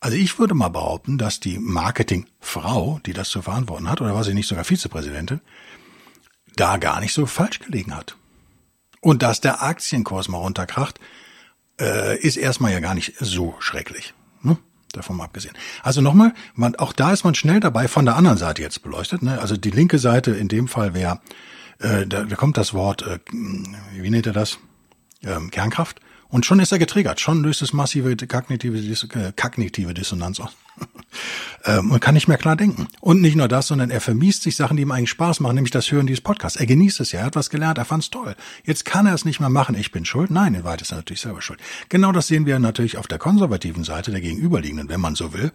Also 0.05 0.19
ich 0.19 0.39
würde 0.39 0.53
mal 0.53 0.69
behaupten, 0.69 1.17
dass 1.17 1.41
die 1.41 1.59
Marketingfrau, 1.59 3.01
die 3.07 3.15
das 3.15 3.31
zu 3.31 3.41
verantworten 3.41 3.89
hat, 3.89 4.03
oder 4.03 4.15
war 4.15 4.23
sie 4.23 4.35
nicht 4.35 4.47
sogar 4.47 4.65
Vizepräsidentin, 4.65 5.41
da 6.57 6.77
gar 6.77 7.01
nicht 7.01 7.15
so 7.15 7.25
falsch 7.25 7.61
gelegen 7.61 7.97
hat. 7.97 8.15
Und 9.01 9.23
dass 9.23 9.41
der 9.41 9.63
Aktienkurs 9.63 10.29
mal 10.29 10.37
runterkracht, 10.37 11.01
äh, 11.81 12.19
ist 12.19 12.37
erstmal 12.37 12.73
ja 12.73 12.81
gar 12.81 12.95
nicht 12.95 13.15
so 13.19 13.55
schrecklich. 13.61 14.13
Ne? 14.43 14.59
Davon 14.93 15.17
mal 15.17 15.25
abgesehen. 15.25 15.55
Also 15.83 16.03
nochmal, 16.03 16.35
man, 16.55 16.77
auch 16.77 16.93
da 16.93 17.11
ist 17.11 17.25
man 17.25 17.35
schnell 17.35 17.61
dabei, 17.61 17.89
von 17.89 18.05
der 18.05 18.17
anderen 18.17 18.37
Seite 18.37 18.61
jetzt 18.61 18.83
beleuchtet. 18.83 19.23
Ne? 19.23 19.41
Also 19.41 19.57
die 19.57 19.71
linke 19.71 19.99
Seite 19.99 20.33
in 20.33 20.49
dem 20.49 20.69
Fall 20.69 20.93
wäre, 20.93 21.23
äh, 21.79 22.07
da, 22.07 22.25
da 22.25 22.37
kommt 22.37 22.59
das 22.59 22.75
Wort, 22.75 23.07
äh, 23.07 23.21
wie 23.33 24.11
nennt 24.11 24.27
er 24.27 24.35
das? 24.35 24.59
Ähm, 25.23 25.51
Kernkraft. 25.51 26.03
Und 26.35 26.45
schon 26.45 26.59
ist 26.59 26.73
er 26.73 26.81
getriggert, 26.81 27.21
schon 27.21 27.45
löst 27.45 27.63
es 27.63 27.73
massive 27.73 28.17
kognitive, 28.27 28.77
äh, 28.77 29.33
kognitive 29.41 29.95
Dissonanz 29.95 30.41
aus. 30.41 30.51
ähm, 31.65 31.93
und 31.93 32.01
kann 32.01 32.15
nicht 32.15 32.27
mehr 32.27 32.39
klar 32.39 32.57
denken. 32.57 32.89
Und 33.01 33.21
nicht 33.21 33.37
nur 33.37 33.47
das, 33.47 33.69
sondern 33.69 33.93
er 33.93 34.01
vermiest 34.01 34.43
sich 34.43 34.57
Sachen, 34.57 34.77
die 34.77 34.83
ihm 34.83 34.91
eigentlich 34.91 35.11
Spaß 35.11 35.39
machen, 35.39 35.55
nämlich 35.55 35.71
das 35.71 35.93
Hören 35.93 36.09
dieses 36.09 36.23
Podcasts. 36.23 36.59
Er 36.59 36.67
genießt 36.67 36.99
es 36.99 37.13
ja, 37.13 37.21
er 37.21 37.27
hat 37.27 37.37
was 37.37 37.51
gelernt, 37.51 37.79
er 37.79 37.85
fand's 37.85 38.11
toll. 38.11 38.35
Jetzt 38.65 38.85
kann 38.85 39.07
er 39.07 39.15
es 39.15 39.25
nicht 39.25 39.39
mehr 39.39 39.49
machen, 39.49 39.77
ich 39.77 39.93
bin 39.93 40.05
schuld. 40.05 40.33
Nein, 40.33 40.55
in 40.55 40.65
Wahrheit 40.65 40.83
ist 40.83 40.91
er 40.91 40.97
natürlich 40.97 41.21
selber 41.21 41.41
schuld. 41.41 41.61
Genau 41.89 42.11
das 42.11 42.27
sehen 42.27 42.47
wir 42.47 42.59
natürlich 42.59 42.99
auf 42.99 43.07
der 43.07 43.19
konservativen 43.19 43.85
Seite 43.85 44.11
der 44.11 44.21
Gegenüberliegenden, 44.21 44.89
wenn 44.89 45.01
man 45.01 45.15
so 45.15 45.35
will 45.35 45.53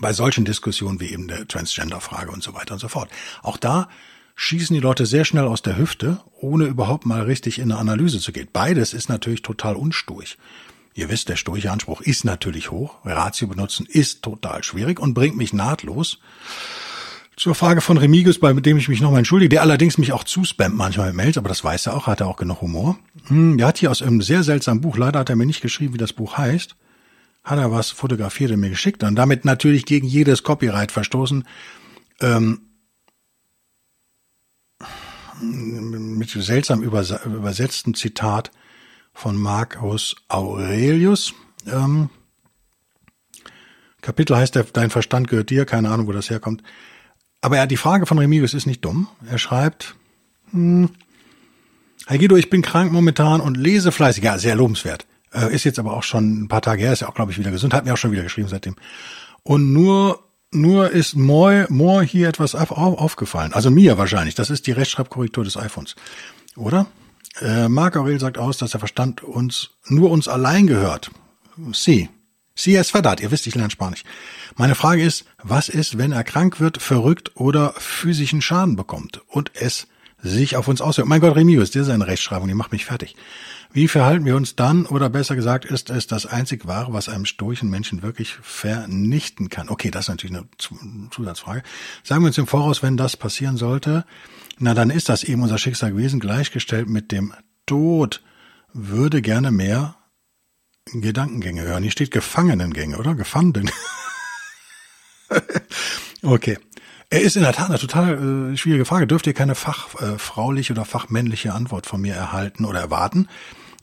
bei 0.00 0.14
solchen 0.14 0.46
Diskussionen 0.46 1.00
wie 1.00 1.12
eben 1.12 1.28
der 1.28 1.46
Transgender-Frage 1.46 2.30
und 2.30 2.42
so 2.42 2.54
weiter 2.54 2.72
und 2.72 2.80
so 2.80 2.88
fort. 2.88 3.10
Auch 3.42 3.58
da 3.58 3.90
schießen 4.36 4.74
die 4.74 4.80
Leute 4.80 5.06
sehr 5.06 5.24
schnell 5.24 5.46
aus 5.46 5.62
der 5.62 5.76
Hüfte, 5.76 6.20
ohne 6.38 6.66
überhaupt 6.66 7.06
mal 7.06 7.22
richtig 7.22 7.58
in 7.58 7.72
eine 7.72 7.80
Analyse 7.80 8.20
zu 8.20 8.32
gehen. 8.32 8.48
Beides 8.52 8.94
ist 8.94 9.08
natürlich 9.08 9.42
total 9.42 9.74
unsturig. 9.74 10.38
Ihr 10.94 11.10
wisst, 11.10 11.28
der 11.28 11.36
stoische 11.36 11.72
Anspruch 11.72 12.00
ist 12.00 12.24
natürlich 12.24 12.70
hoch. 12.70 12.98
Ratio 13.04 13.48
benutzen 13.48 13.86
ist 13.88 14.22
total 14.22 14.62
schwierig 14.62 15.00
und 15.00 15.14
bringt 15.14 15.36
mich 15.36 15.52
nahtlos 15.52 16.20
zur 17.36 17.54
Frage 17.54 17.82
von 17.82 17.98
Remigius, 17.98 18.38
bei 18.40 18.52
dem 18.54 18.78
ich 18.78 18.88
mich 18.88 19.02
nochmal 19.02 19.18
entschuldige, 19.18 19.50
der 19.50 19.62
allerdings 19.62 19.98
mich 19.98 20.12
auch 20.12 20.24
zuspammt 20.24 20.74
manchmal 20.74 21.08
mit 21.08 21.16
Mails, 21.16 21.36
aber 21.36 21.50
das 21.50 21.62
weiß 21.62 21.86
er 21.86 21.94
auch, 21.94 22.06
hat 22.06 22.20
er 22.20 22.28
auch 22.28 22.38
genug 22.38 22.62
Humor. 22.62 22.98
Hm, 23.26 23.58
der 23.58 23.66
hat 23.66 23.78
hier 23.78 23.90
aus 23.90 24.00
einem 24.00 24.22
sehr 24.22 24.42
seltsamen 24.42 24.80
Buch, 24.80 24.96
leider 24.96 25.18
hat 25.18 25.28
er 25.28 25.36
mir 25.36 25.44
nicht 25.44 25.60
geschrieben, 25.60 25.92
wie 25.92 25.98
das 25.98 26.14
Buch 26.14 26.38
heißt, 26.38 26.76
hat 27.44 27.58
er 27.58 27.70
was 27.70 27.90
fotografiert 27.90 28.52
und 28.52 28.60
mir 28.60 28.70
geschickt 28.70 29.02
und 29.02 29.16
damit 29.16 29.44
natürlich 29.44 29.84
gegen 29.84 30.06
jedes 30.06 30.44
Copyright 30.44 30.92
verstoßen. 30.92 31.44
Ähm, 32.20 32.60
mit 35.40 36.30
seltsam 36.30 36.82
übersetzten 36.82 37.94
Zitat 37.94 38.50
von 39.12 39.36
Marcus 39.36 40.16
Aurelius. 40.28 41.34
Ähm, 41.66 42.10
Kapitel 44.00 44.36
heißt, 44.36 44.58
dein 44.72 44.90
Verstand 44.90 45.28
gehört 45.28 45.50
dir, 45.50 45.64
keine 45.64 45.90
Ahnung, 45.90 46.06
wo 46.06 46.12
das 46.12 46.30
herkommt. 46.30 46.62
Aber 47.40 47.56
ja, 47.56 47.66
die 47.66 47.76
Frage 47.76 48.06
von 48.06 48.18
Remigius 48.18 48.54
ist 48.54 48.66
nicht 48.66 48.84
dumm. 48.84 49.08
Er 49.28 49.38
schreibt, 49.38 49.96
hm, 50.50 50.90
Herr 52.06 52.18
Guido, 52.18 52.36
ich 52.36 52.50
bin 52.50 52.62
krank 52.62 52.92
momentan 52.92 53.40
und 53.40 53.56
lese 53.56 53.90
fleißig. 53.90 54.22
Ja, 54.22 54.38
sehr 54.38 54.54
lobenswert. 54.54 55.06
Äh, 55.32 55.52
ist 55.54 55.64
jetzt 55.64 55.78
aber 55.78 55.94
auch 55.94 56.04
schon 56.04 56.42
ein 56.42 56.48
paar 56.48 56.62
Tage 56.62 56.82
her, 56.82 56.92
ist 56.92 57.00
ja 57.00 57.08
auch, 57.08 57.14
glaube 57.14 57.32
ich, 57.32 57.38
wieder 57.38 57.50
gesund. 57.50 57.74
Hat 57.74 57.84
mir 57.84 57.92
auch 57.92 57.98
schon 57.98 58.12
wieder 58.12 58.22
geschrieben 58.22 58.48
seitdem. 58.48 58.76
Und 59.42 59.72
nur 59.72 60.25
nur 60.52 60.90
ist 60.90 61.16
Moore, 61.16 61.66
Moore 61.68 62.04
hier 62.04 62.28
etwas 62.28 62.54
auf, 62.54 62.70
aufgefallen. 62.70 63.52
Also 63.52 63.70
mir 63.70 63.98
wahrscheinlich. 63.98 64.34
Das 64.34 64.50
ist 64.50 64.66
die 64.66 64.72
Rechtschreibkorrektur 64.72 65.44
des 65.44 65.56
iPhones. 65.56 65.96
Oder? 66.56 66.86
Äh, 67.40 67.68
Marc 67.68 67.96
Aurel 67.96 68.18
sagt 68.18 68.38
aus, 68.38 68.58
dass 68.58 68.70
der 68.70 68.80
Verstand 68.80 69.22
uns 69.22 69.70
nur 69.86 70.10
uns 70.10 70.28
allein 70.28 70.66
gehört. 70.66 71.10
Sie. 71.72 72.08
Sie 72.54 72.74
es 72.74 72.90
verdammt. 72.90 73.20
Ihr 73.20 73.30
wisst, 73.30 73.46
ich 73.46 73.54
lerne 73.54 73.70
Spanisch. 73.70 74.04
Meine 74.56 74.74
Frage 74.74 75.02
ist, 75.02 75.26
was 75.42 75.68
ist, 75.68 75.98
wenn 75.98 76.12
er 76.12 76.24
krank 76.24 76.58
wird, 76.58 76.80
verrückt 76.80 77.32
oder 77.34 77.74
physischen 77.76 78.40
Schaden 78.40 78.76
bekommt 78.76 79.20
und 79.28 79.50
es 79.54 79.88
sich 80.22 80.56
auf 80.56 80.66
uns 80.66 80.80
auswirkt? 80.80 81.08
Mein 81.08 81.20
Gott, 81.20 81.36
Remius, 81.36 81.70
das 81.72 81.82
ist 81.82 81.92
eine 81.92 82.06
Rechtschreibung, 82.06 82.48
die 82.48 82.54
macht 82.54 82.72
mich 82.72 82.86
fertig. 82.86 83.14
Wie 83.76 83.88
verhalten 83.88 84.24
wir 84.24 84.36
uns 84.36 84.56
dann, 84.56 84.86
oder 84.86 85.10
besser 85.10 85.36
gesagt, 85.36 85.66
ist 85.66 85.90
es 85.90 86.06
das 86.06 86.24
einzig 86.24 86.66
Wahre, 86.66 86.94
was 86.94 87.10
einem 87.10 87.26
stoischen 87.26 87.68
Menschen 87.68 88.02
wirklich 88.02 88.32
vernichten 88.40 89.50
kann? 89.50 89.68
Okay, 89.68 89.90
das 89.90 90.06
ist 90.06 90.08
natürlich 90.08 90.34
eine 90.34 90.48
Zusatzfrage. 91.10 91.62
Sagen 92.02 92.22
wir 92.22 92.28
uns 92.28 92.38
im 92.38 92.46
Voraus, 92.46 92.82
wenn 92.82 92.96
das 92.96 93.18
passieren 93.18 93.58
sollte, 93.58 94.06
na 94.58 94.72
dann 94.72 94.88
ist 94.88 95.10
das 95.10 95.24
eben 95.24 95.42
unser 95.42 95.58
Schicksal 95.58 95.90
gewesen, 95.90 96.20
gleichgestellt 96.20 96.88
mit 96.88 97.12
dem 97.12 97.34
Tod. 97.66 98.22
Würde 98.72 99.20
gerne 99.20 99.50
mehr 99.50 99.96
Gedankengänge 100.86 101.60
hören. 101.60 101.82
Hier 101.82 101.92
steht 101.92 102.12
Gefangenengänge, 102.12 102.96
oder? 102.96 103.14
Gefangenen. 103.14 103.70
okay. 106.22 106.56
Er 107.10 107.20
ist 107.20 107.36
in 107.36 107.42
der 107.42 107.52
Tat 107.52 107.68
eine 107.68 107.78
total 107.78 108.52
äh, 108.52 108.56
schwierige 108.56 108.86
Frage. 108.86 109.06
Dürft 109.06 109.26
ihr 109.26 109.34
keine 109.34 109.54
fachfrauliche 109.54 110.72
äh, 110.72 110.76
oder 110.76 110.86
fachmännliche 110.86 111.52
Antwort 111.52 111.84
von 111.84 112.00
mir 112.00 112.14
erhalten 112.14 112.64
oder 112.64 112.80
erwarten? 112.80 113.28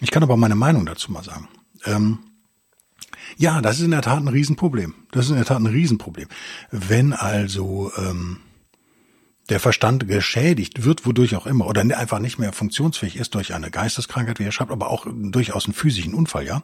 Ich 0.03 0.11
kann 0.11 0.21
aber 0.21 0.35
meine 0.35 0.55
Meinung 0.55 0.85
dazu 0.85 1.13
mal 1.13 1.23
sagen. 1.23 1.47
Ähm, 1.85 2.19
ja, 3.37 3.61
das 3.61 3.77
ist 3.77 3.85
in 3.85 3.91
der 3.91 4.01
Tat 4.01 4.19
ein 4.19 4.27
Riesenproblem. 4.27 4.93
Das 5.11 5.25
ist 5.25 5.31
in 5.31 5.37
der 5.37 5.45
Tat 5.45 5.61
ein 5.61 5.65
Riesenproblem. 5.65 6.27
Wenn 6.71 7.13
also 7.13 7.89
ähm, 7.95 8.41
der 9.47 9.61
Verstand 9.61 10.05
geschädigt 10.05 10.83
wird, 10.83 11.05
wodurch 11.05 11.37
auch 11.37 11.45
immer, 11.45 11.67
oder 11.67 11.81
einfach 11.97 12.19
nicht 12.19 12.37
mehr 12.37 12.51
funktionsfähig 12.51 13.15
ist 13.15 13.33
durch 13.33 13.53
eine 13.53 13.71
Geisteskrankheit, 13.71 14.39
wie 14.39 14.43
er 14.43 14.51
schreibt, 14.51 14.71
aber 14.71 14.89
auch 14.89 15.07
durchaus 15.09 15.65
einen 15.65 15.73
physischen 15.73 16.13
Unfall, 16.13 16.45
ja, 16.45 16.63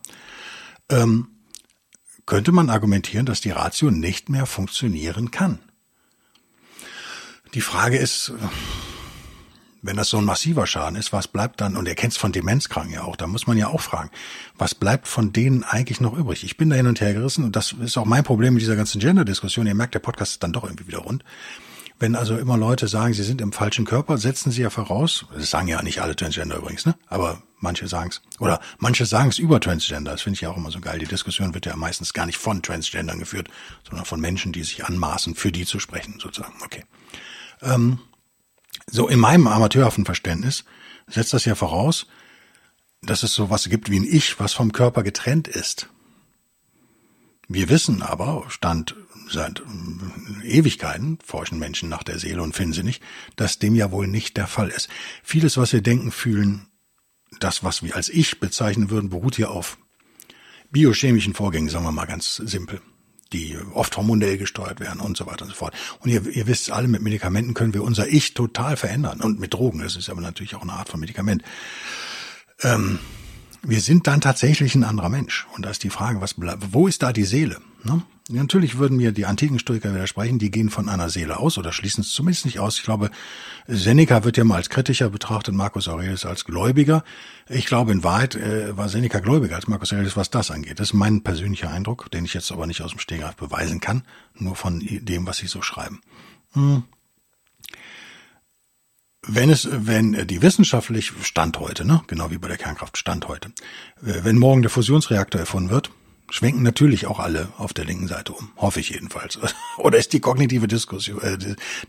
ähm, 0.90 1.30
könnte 2.26 2.52
man 2.52 2.70
argumentieren, 2.70 3.26
dass 3.26 3.40
die 3.40 3.52
Ratio 3.52 3.90
nicht 3.90 4.28
mehr 4.28 4.48
funktionieren 4.48 5.32
kann. 5.32 5.60
Die 7.54 7.62
Frage 7.62 7.98
ist, 7.98 8.34
wenn 9.82 9.96
das 9.96 10.10
so 10.10 10.18
ein 10.18 10.26
massiver 10.26 10.68
Schaden 10.68 10.98
ist, 10.98 11.14
was 11.14 11.28
bleibt 11.28 11.62
dann, 11.62 11.78
und 11.78 11.88
ihr 11.88 11.96
kennt 11.96 12.14
es 12.14 12.18
von 12.18 12.32
Demenzkranken 12.32 12.94
ja 12.94 13.04
auch, 13.04 13.16
da 13.16 13.28
muss 13.28 13.48
man 13.48 13.58
ja 13.58 13.68
auch 13.68 13.82
fragen, 13.82 14.10
was 14.58 14.76
bleibt 14.76 15.08
von 15.08 15.32
denen 15.32 15.64
eigentlich 15.64 16.02
noch 16.02 16.18
übrig? 16.18 16.44
Ich 16.44 16.58
bin 16.58 16.70
da 16.70 16.76
hin 16.76 16.88
und 16.88 17.02
her 17.02 17.14
gerissen 17.14 17.44
und 17.44 17.56
das 17.56 17.74
ist 17.74 17.98
auch 17.98 18.06
mein 18.06 18.24
Problem 18.24 18.54
mit 18.54 18.62
dieser 18.62 18.76
ganzen 18.76 19.00
Gender-Diskussion. 19.00 19.68
Ihr 19.68 19.76
merkt, 19.76 19.96
der 19.96 20.00
Podcast 20.00 20.34
ist 20.34 20.44
dann 20.44 20.54
doch 20.54 20.64
irgendwie 20.64 20.88
wieder 20.88 21.00
rund. 21.00 21.24
Wenn 22.00 22.16
also 22.16 22.38
immer 22.38 22.58
Leute 22.58 22.88
sagen, 22.88 23.14
sie 23.14 23.24
sind 23.24 23.42
im 23.42 23.52
falschen 23.52 23.84
Körper, 23.84 24.18
setzen 24.18 24.52
sie 24.52 24.62
ja 24.62 24.70
voraus, 24.70 25.26
das 25.34 25.50
sagen 25.50 25.68
ja 25.68 25.82
nicht 25.82 26.02
alle 26.02 26.16
Transgender 26.16 26.56
übrigens, 26.56 26.86
ne? 26.86 26.96
aber 27.08 27.44
manche 27.60 27.90
sagen 27.90 28.10
es. 28.10 28.22
Oder 28.40 28.62
manche 28.78 29.06
sagen 29.06 29.30
es 29.30 29.38
über 29.38 29.60
Transgender, 29.60 30.12
das 30.12 30.22
finde 30.22 30.36
ich 30.36 30.42
ja 30.42 30.50
auch 30.50 30.56
immer 30.56 30.72
so 30.72 30.80
geil. 30.80 31.00
Die 31.00 31.08
Diskussion 31.08 31.54
wird 31.54 31.66
ja 31.66 31.76
meistens 31.76 32.14
gar 32.14 32.26
nicht 32.26 32.38
von 32.38 32.62
Transgendern 32.62 33.20
geführt, 33.20 33.50
sondern 33.88 34.06
von 34.06 34.22
Menschen, 34.22 34.54
die 34.54 34.64
sich 34.64 34.86
anmaßen, 34.86 35.36
für 35.36 35.52
die 35.52 35.66
zu 35.66 35.80
sprechen, 35.80 36.20
sozusagen. 36.22 36.56
Okay. 36.64 36.86
Ähm, 37.62 38.00
so 38.92 39.08
in 39.08 39.20
meinem 39.20 39.48
amateurhaften 39.48 40.06
Verständnis 40.06 40.64
setzt 41.08 41.34
das 41.34 41.46
ja 41.46 41.56
voraus, 41.56 42.08
dass 43.02 43.24
es 43.24 43.34
so 43.34 43.50
was 43.50 43.70
gibt 43.70 43.90
wie 43.90 44.00
ein 44.00 44.04
Ich, 44.04 44.40
was 44.40 44.54
vom 44.54 44.72
Körper 44.72 45.04
getrennt 45.04 45.48
ist. 45.48 45.90
Wir 47.48 47.70
wissen 47.70 48.02
aber, 48.02 48.46
stand 48.50 48.96
seit 49.30 49.62
äh, 49.62 50.48
Ewigkeiten, 50.48 51.18
forschen 51.24 51.60
Menschen 51.60 51.90
nach 51.90 52.04
der 52.04 52.20
Seele 52.20 52.42
und 52.44 52.56
finden 52.56 52.74
sie 52.74 52.84
nicht, 52.84 53.02
dass 53.36 53.60
dem 53.60 53.76
ja 53.76 53.92
wohl 53.92 54.08
nicht 54.08 54.38
der 54.38 54.48
Fall 54.48 54.70
ist. 54.70 54.90
Vieles, 55.24 55.58
was 55.58 55.74
wir 55.74 55.82
denken, 55.82 56.12
fühlen, 56.12 56.68
das, 57.40 57.64
was 57.64 57.84
wir 57.84 57.96
als 57.96 58.10
Ich 58.10 58.40
bezeichnen 58.40 58.90
würden, 58.90 59.10
beruht 59.10 59.36
hier 59.36 59.52
auf 59.52 59.78
biochemischen 60.72 61.34
Vorgängen, 61.34 61.70
sagen 61.70 61.86
wir 61.86 61.92
mal 61.92 62.06
ganz 62.06 62.36
simpel 62.36 62.82
die 63.34 63.58
oft 63.74 63.96
hormonell 63.96 64.38
gesteuert 64.38 64.80
werden 64.80 65.00
und 65.00 65.18
so 65.18 65.26
weiter 65.26 65.44
und 65.44 65.50
so 65.50 65.56
fort. 65.56 65.74
Und 66.00 66.10
ihr, 66.10 66.26
ihr 66.28 66.48
wisst 66.48 66.72
alle, 66.72 66.88
mit 66.88 67.02
Medikamenten 67.02 67.54
können 67.54 67.74
wir 67.74 67.84
unser 67.84 68.08
Ich 68.08 68.34
total 68.34 68.78
verändern. 68.78 69.22
Und 69.22 69.40
mit 69.40 69.54
Drogen, 69.54 69.80
das 69.80 69.96
ist 69.96 70.10
aber 70.10 70.22
natürlich 70.22 70.56
auch 70.56 70.64
eine 70.64 70.74
Art 70.74 70.90
von 70.90 71.00
Medikament. 71.00 71.44
Ähm, 72.62 73.00
wir 73.62 73.82
sind 73.82 74.08
dann 74.08 74.22
tatsächlich 74.22 74.76
ein 74.76 74.84
anderer 74.84 75.10
Mensch. 75.10 75.48
Und 75.56 75.66
da 75.66 75.70
ist 75.70 75.84
die 75.84 75.90
Frage, 75.90 76.22
was 76.22 76.36
wo 76.38 76.88
ist 76.88 77.04
da 77.04 77.14
die 77.14 77.26
Seele? 77.26 77.58
Ne? 77.84 78.04
Natürlich 78.32 78.78
würden 78.78 78.98
mir 78.98 79.12
die 79.12 79.26
antiken 79.26 79.58
Stoiker 79.58 79.92
widersprechen, 79.92 80.38
die 80.38 80.52
gehen 80.52 80.70
von 80.70 80.88
einer 80.88 81.10
Seele 81.10 81.38
aus 81.38 81.58
oder 81.58 81.74
schließen 81.74 82.02
es 82.02 82.12
zumindest 82.12 82.46
nicht 82.46 82.60
aus. 82.60 82.78
Ich 82.78 82.84
glaube, 82.84 83.10
Seneca 83.68 84.24
wird 84.24 84.38
ja 84.38 84.44
mal 84.44 84.58
als 84.58 84.70
kritischer 84.70 85.10
betrachtet, 85.10 85.56
Marcus 85.56 85.88
Aurelius 85.88 86.26
als 86.26 86.46
Gläubiger. 86.46 87.04
Ich 87.48 87.66
glaube, 87.66 87.92
in 87.92 88.04
Wahrheit 88.04 88.36
äh, 88.36 88.78
war 88.78 88.88
Seneca 88.88 89.20
gläubiger 89.20 89.56
als 89.56 89.68
Marcus 89.68 89.92
Aurelius, 89.94 90.16
was 90.16 90.30
das 90.30 90.52
angeht. 90.52 90.80
Das 90.80 90.90
ist 90.90 90.94
mein 90.94 91.24
persönlicher 91.24 91.72
Eindruck, 91.72 92.12
den 92.12 92.24
ich 92.24 92.36
jetzt 92.36 92.52
aber 92.52 92.68
nicht 92.68 92.84
aus 92.84 92.92
dem 92.92 93.00
Stegreif 93.00 93.36
beweisen 93.36 93.80
kann, 93.80 94.04
nur 94.36 94.56
von 94.56 94.80
dem, 94.80 95.26
was 95.26 95.38
sie 95.38 95.48
so 95.48 95.64
schreiben. 95.64 96.02
Hm. 96.54 96.84
wenn 99.28 99.52
es, 99.52 99.68
wenn 99.72 100.28
die 100.28 100.42
wissenschaftlich 100.42 101.14
Stand 101.22 101.60
heute, 101.60 101.86
ne, 101.86 102.02
genau 102.08 102.32
wie 102.32 102.40
bei 102.40 102.48
der 102.48 102.58
Kernkraft 102.58 102.98
Stand 102.98 103.28
heute, 103.28 103.50
äh, 104.04 104.24
wenn 104.24 104.38
morgen 104.38 104.62
der 104.62 104.72
Fusionsreaktor 104.72 105.40
erfunden 105.40 105.72
wird, 105.72 105.92
schwenken 106.32 106.64
natürlich 106.64 107.08
auch 107.08 107.20
alle 107.20 107.50
auf 107.58 107.74
der 107.74 107.86
linken 107.86 108.08
Seite 108.08 108.34
um. 108.34 108.52
Hoffe 108.58 108.80
ich 108.80 108.90
jedenfalls. 108.90 109.40
Oder 109.78 109.98
ist 109.98 110.14
die 110.14 110.20
kognitive 110.20 110.68
Diskussion, 110.68 111.22
äh, 111.22 111.38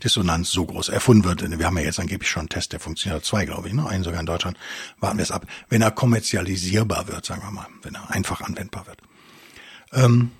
Dissonanz 0.03 0.51
so 0.51 0.65
groß 0.65 0.89
erfunden 0.89 1.23
wird? 1.23 1.59
Wir 1.59 1.65
haben 1.65 1.77
ja 1.77 1.83
jetzt 1.83 1.99
angeblich 1.99 2.29
schon 2.29 2.41
einen 2.41 2.49
Test, 2.49 2.73
der 2.73 2.79
funktioniert 2.79 3.25
zwei, 3.25 3.45
glaube 3.45 3.67
ich, 3.67 3.73
ne? 3.73 3.87
einen 3.87 4.03
sogar 4.03 4.19
in 4.19 4.25
Deutschland. 4.25 4.57
Warten 4.99 5.17
wir 5.17 5.23
es 5.23 5.31
ab. 5.31 5.45
Wenn 5.69 5.81
er 5.81 5.91
kommerzialisierbar 5.91 7.07
wird, 7.07 7.25
sagen 7.25 7.41
wir 7.43 7.51
mal, 7.51 7.67
wenn 7.83 7.95
er 7.95 8.11
einfach 8.11 8.41
anwendbar 8.41 8.87
wird. 8.87 8.99
Ähm, 9.93 10.31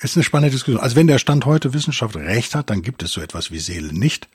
ist 0.00 0.16
eine 0.16 0.24
spannende 0.24 0.52
Diskussion. 0.52 0.82
Also 0.82 0.96
wenn 0.96 1.06
der 1.06 1.18
Stand 1.18 1.44
heute 1.44 1.74
Wissenschaft 1.74 2.16
recht 2.16 2.54
hat, 2.54 2.70
dann 2.70 2.82
gibt 2.82 3.02
es 3.02 3.12
so 3.12 3.20
etwas 3.20 3.50
wie 3.50 3.58
Seele 3.58 3.92
nicht. 3.92 4.28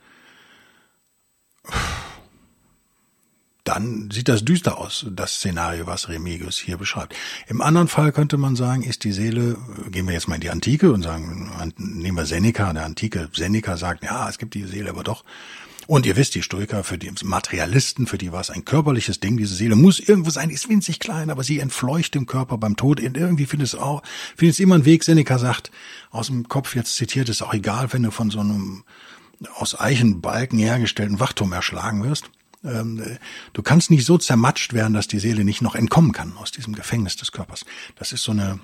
Dann 3.74 4.10
sieht 4.10 4.28
das 4.28 4.44
düster 4.44 4.76
aus, 4.76 5.06
das 5.10 5.36
Szenario, 5.36 5.86
was 5.86 6.10
Remigius 6.10 6.58
hier 6.58 6.76
beschreibt. 6.76 7.14
Im 7.46 7.62
anderen 7.62 7.88
Fall 7.88 8.12
könnte 8.12 8.36
man 8.36 8.54
sagen, 8.54 8.82
ist 8.82 9.02
die 9.02 9.12
Seele, 9.12 9.56
gehen 9.90 10.06
wir 10.06 10.12
jetzt 10.12 10.28
mal 10.28 10.34
in 10.34 10.42
die 10.42 10.50
Antike 10.50 10.92
und 10.92 11.00
sagen, 11.00 11.50
nehmen 11.78 12.18
wir 12.18 12.26
Seneca, 12.26 12.70
der 12.74 12.84
Antike. 12.84 13.30
Seneca 13.32 13.78
sagt, 13.78 14.04
ja, 14.04 14.28
es 14.28 14.36
gibt 14.36 14.52
die 14.52 14.64
Seele 14.64 14.90
aber 14.90 15.04
doch. 15.04 15.24
Und 15.86 16.04
ihr 16.04 16.16
wisst, 16.16 16.34
die 16.34 16.42
Stoiker, 16.42 16.84
für 16.84 16.98
die 16.98 17.10
Materialisten, 17.24 18.06
für 18.06 18.18
die 18.18 18.30
war 18.30 18.42
es 18.42 18.50
ein 18.50 18.66
körperliches 18.66 19.20
Ding. 19.20 19.38
Diese 19.38 19.54
Seele 19.54 19.74
muss 19.74 20.00
irgendwo 20.00 20.28
sein, 20.28 20.50
ist 20.50 20.68
winzig 20.68 20.98
klein, 20.98 21.30
aber 21.30 21.42
sie 21.42 21.58
entfleucht 21.58 22.14
dem 22.14 22.26
Körper 22.26 22.58
beim 22.58 22.76
Tod. 22.76 23.00
Irgendwie 23.00 23.46
findet 23.46 23.68
es 23.68 23.74
auch, 23.74 24.02
findet 24.36 24.52
es 24.52 24.60
immer 24.60 24.74
einen 24.74 24.84
Weg. 24.84 25.02
Seneca 25.02 25.38
sagt, 25.38 25.70
aus 26.10 26.26
dem 26.26 26.46
Kopf 26.46 26.76
jetzt 26.76 26.96
zitiert, 26.96 27.30
ist 27.30 27.40
auch 27.40 27.54
egal, 27.54 27.90
wenn 27.94 28.02
du 28.02 28.10
von 28.10 28.28
so 28.28 28.40
einem 28.40 28.84
aus 29.54 29.80
Eichenbalken 29.80 30.58
hergestellten 30.58 31.20
Wachturm 31.20 31.54
erschlagen 31.54 32.04
wirst. 32.04 32.30
Ähm, 32.64 33.02
du 33.52 33.62
kannst 33.62 33.90
nicht 33.90 34.04
so 34.04 34.18
zermatscht 34.18 34.72
werden, 34.72 34.94
dass 34.94 35.08
die 35.08 35.18
Seele 35.18 35.44
nicht 35.44 35.62
noch 35.62 35.74
entkommen 35.74 36.12
kann 36.12 36.36
aus 36.36 36.50
diesem 36.50 36.74
Gefängnis 36.74 37.16
des 37.16 37.32
Körpers. 37.32 37.64
Das 37.96 38.12
ist 38.12 38.22
so 38.22 38.32
eine 38.32 38.60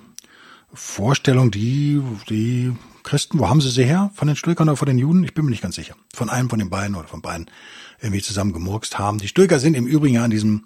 Vorstellung, 0.73 1.51
die 1.51 2.01
die 2.29 2.73
Christen, 3.03 3.39
wo 3.39 3.49
haben 3.49 3.61
sie 3.61 3.69
sie 3.69 3.85
her? 3.85 4.11
Von 4.13 4.27
den 4.27 4.35
Stoikern 4.35 4.69
oder 4.69 4.77
von 4.77 4.87
den 4.87 4.99
Juden? 4.99 5.23
Ich 5.23 5.33
bin 5.33 5.45
mir 5.45 5.51
nicht 5.51 5.63
ganz 5.63 5.75
sicher. 5.75 5.95
Von 6.13 6.29
einem 6.29 6.49
von 6.49 6.59
den 6.59 6.69
beiden 6.69 6.95
oder 6.95 7.07
von 7.07 7.21
beiden 7.21 7.49
irgendwie 8.01 8.21
zusammen 8.21 8.53
gemurkst 8.53 8.99
haben. 8.99 9.17
Die 9.17 9.27
Stoiker 9.27 9.59
sind 9.59 9.75
im 9.75 9.87
Übrigen 9.87 10.15
ja 10.15 10.23
an 10.23 10.31
diesem 10.31 10.63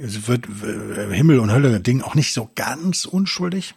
es 0.00 0.28
wird 0.28 0.46
äh, 0.46 1.12
Himmel 1.12 1.40
und 1.40 1.50
Hölle 1.50 1.80
Ding 1.80 2.02
auch 2.02 2.14
nicht 2.14 2.32
so 2.32 2.50
ganz 2.54 3.04
unschuldig. 3.04 3.74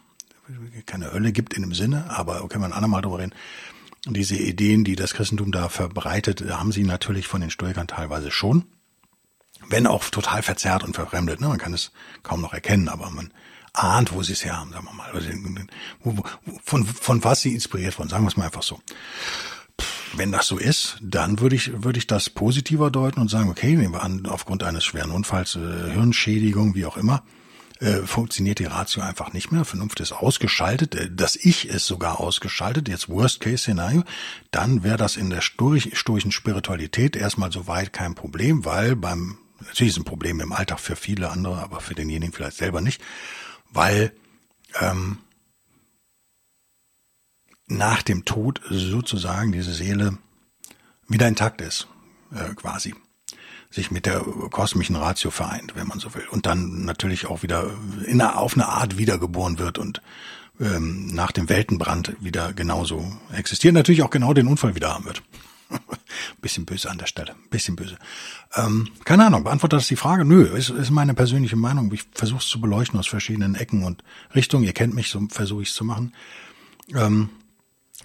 Keine 0.86 1.12
Hölle 1.12 1.32
gibt 1.32 1.54
in 1.54 1.62
dem 1.62 1.74
Sinne, 1.74 2.10
aber 2.10 2.46
können 2.48 2.62
wir 2.62 2.68
ein 2.68 2.72
andermal 2.72 3.02
drüber 3.02 3.18
reden. 3.18 3.34
Diese 4.06 4.36
Ideen, 4.36 4.82
die 4.82 4.96
das 4.96 5.14
Christentum 5.14 5.52
da 5.52 5.68
verbreitet, 5.68 6.42
haben 6.50 6.72
sie 6.72 6.82
natürlich 6.82 7.28
von 7.28 7.40
den 7.40 7.50
Stoikern 7.50 7.86
teilweise 7.86 8.30
schon. 8.30 8.64
Wenn 9.68 9.86
auch 9.86 10.04
total 10.10 10.42
verzerrt 10.42 10.82
und 10.82 10.94
verfremdet. 10.94 11.40
Ne? 11.40 11.48
Man 11.48 11.58
kann 11.58 11.72
es 11.72 11.92
kaum 12.24 12.40
noch 12.40 12.52
erkennen, 12.52 12.88
aber 12.88 13.10
man 13.10 13.32
ahnt, 13.72 14.12
wo 14.12 14.22
sie 14.22 14.32
es 14.32 14.44
her 14.44 14.58
haben, 14.58 14.72
sagen 14.72 14.86
wir 14.86 14.92
mal. 14.92 15.12
Von, 16.64 16.84
von 16.84 17.22
was 17.22 17.42
sie 17.42 17.54
inspiriert 17.54 17.96
wurden, 17.98 18.08
sagen 18.08 18.24
wir 18.24 18.28
es 18.28 18.36
mal 18.36 18.46
einfach 18.46 18.64
so. 18.64 18.80
Wenn 20.14 20.32
das 20.32 20.46
so 20.46 20.58
ist, 20.58 20.98
dann 21.00 21.40
würde 21.40 21.56
ich, 21.56 21.82
würde 21.82 21.98
ich 21.98 22.06
das 22.06 22.28
positiver 22.28 22.90
deuten 22.90 23.20
und 23.20 23.28
sagen, 23.28 23.48
okay, 23.48 23.76
nehmen 23.76 23.94
wir 23.94 24.02
an, 24.02 24.26
aufgrund 24.26 24.62
eines 24.62 24.84
schweren 24.84 25.10
Unfalls, 25.10 25.56
äh, 25.56 25.92
Hirnschädigung, 25.92 26.74
wie 26.74 26.84
auch 26.84 26.96
immer, 26.96 27.22
äh, 27.82 28.06
funktioniert 28.06 28.60
die 28.60 28.66
Ratio 28.66 29.02
einfach 29.02 29.32
nicht 29.32 29.50
mehr. 29.50 29.64
Vernunft 29.64 29.98
ist 29.98 30.12
ausgeschaltet, 30.12 30.94
äh, 30.94 31.10
das 31.10 31.34
Ich 31.34 31.68
ist 31.68 31.84
sogar 31.84 32.20
ausgeschaltet, 32.20 32.88
jetzt 32.88 33.08
Worst-Case-Szenario, 33.08 34.04
dann 34.52 34.84
wäre 34.84 34.96
das 34.96 35.16
in 35.16 35.30
der 35.30 35.40
stoischen 35.40 36.30
Spiritualität 36.30 37.16
erstmal 37.16 37.50
soweit 37.50 37.92
kein 37.92 38.14
Problem, 38.14 38.64
weil 38.64 38.94
beim, 38.94 39.36
natürlich 39.58 39.94
ist 39.94 39.98
ein 39.98 40.04
Problem 40.04 40.38
im 40.38 40.52
Alltag 40.52 40.78
für 40.78 40.94
viele 40.94 41.30
andere, 41.30 41.60
aber 41.60 41.80
für 41.80 41.94
denjenigen 41.94 42.32
vielleicht 42.32 42.56
selber 42.56 42.80
nicht, 42.80 43.02
weil 43.70 44.12
ähm, 44.80 45.18
nach 47.66 48.02
dem 48.02 48.24
Tod 48.24 48.60
sozusagen 48.70 49.50
diese 49.50 49.72
Seele 49.72 50.18
wieder 51.08 51.26
intakt 51.26 51.60
ist, 51.60 51.88
äh, 52.32 52.54
quasi 52.54 52.94
sich 53.72 53.90
mit 53.90 54.06
der 54.06 54.20
kosmischen 54.20 54.96
Ratio 54.96 55.30
vereint, 55.30 55.74
wenn 55.74 55.88
man 55.88 55.98
so 55.98 56.14
will. 56.14 56.26
Und 56.30 56.46
dann 56.46 56.84
natürlich 56.84 57.26
auch 57.26 57.42
wieder 57.42 57.70
in 58.06 58.20
einer, 58.20 58.38
auf 58.38 58.54
eine 58.54 58.68
Art 58.68 58.98
wiedergeboren 58.98 59.58
wird 59.58 59.78
und 59.78 60.02
ähm, 60.60 61.08
nach 61.08 61.32
dem 61.32 61.48
Weltenbrand 61.48 62.14
wieder 62.20 62.52
genauso 62.52 63.12
existiert. 63.32 63.74
Natürlich 63.74 64.02
auch 64.02 64.10
genau 64.10 64.34
den 64.34 64.46
Unfall 64.46 64.74
wieder 64.74 64.94
haben 64.94 65.06
wird. 65.06 65.22
bisschen 66.42 66.66
böse 66.66 66.90
an 66.90 66.98
der 66.98 67.06
Stelle, 67.06 67.34
bisschen 67.50 67.76
böse. 67.76 67.96
Ähm, 68.54 68.88
keine 69.04 69.26
Ahnung, 69.26 69.44
beantwortet 69.44 69.78
das 69.78 69.88
die 69.88 69.96
Frage? 69.96 70.26
Nö, 70.26 70.44
ist, 70.44 70.68
ist 70.68 70.90
meine 70.90 71.14
persönliche 71.14 71.56
Meinung. 71.56 71.90
Ich 71.92 72.04
versuche 72.12 72.40
es 72.40 72.48
zu 72.48 72.60
beleuchten 72.60 72.98
aus 72.98 73.06
verschiedenen 73.06 73.54
Ecken 73.54 73.84
und 73.84 74.04
Richtungen. 74.34 74.64
Ihr 74.64 74.74
kennt 74.74 74.94
mich, 74.94 75.08
so 75.08 75.26
versuche 75.30 75.62
ich 75.62 75.70
es 75.70 75.74
zu 75.74 75.84
machen. 75.84 76.12
Ähm, 76.94 77.30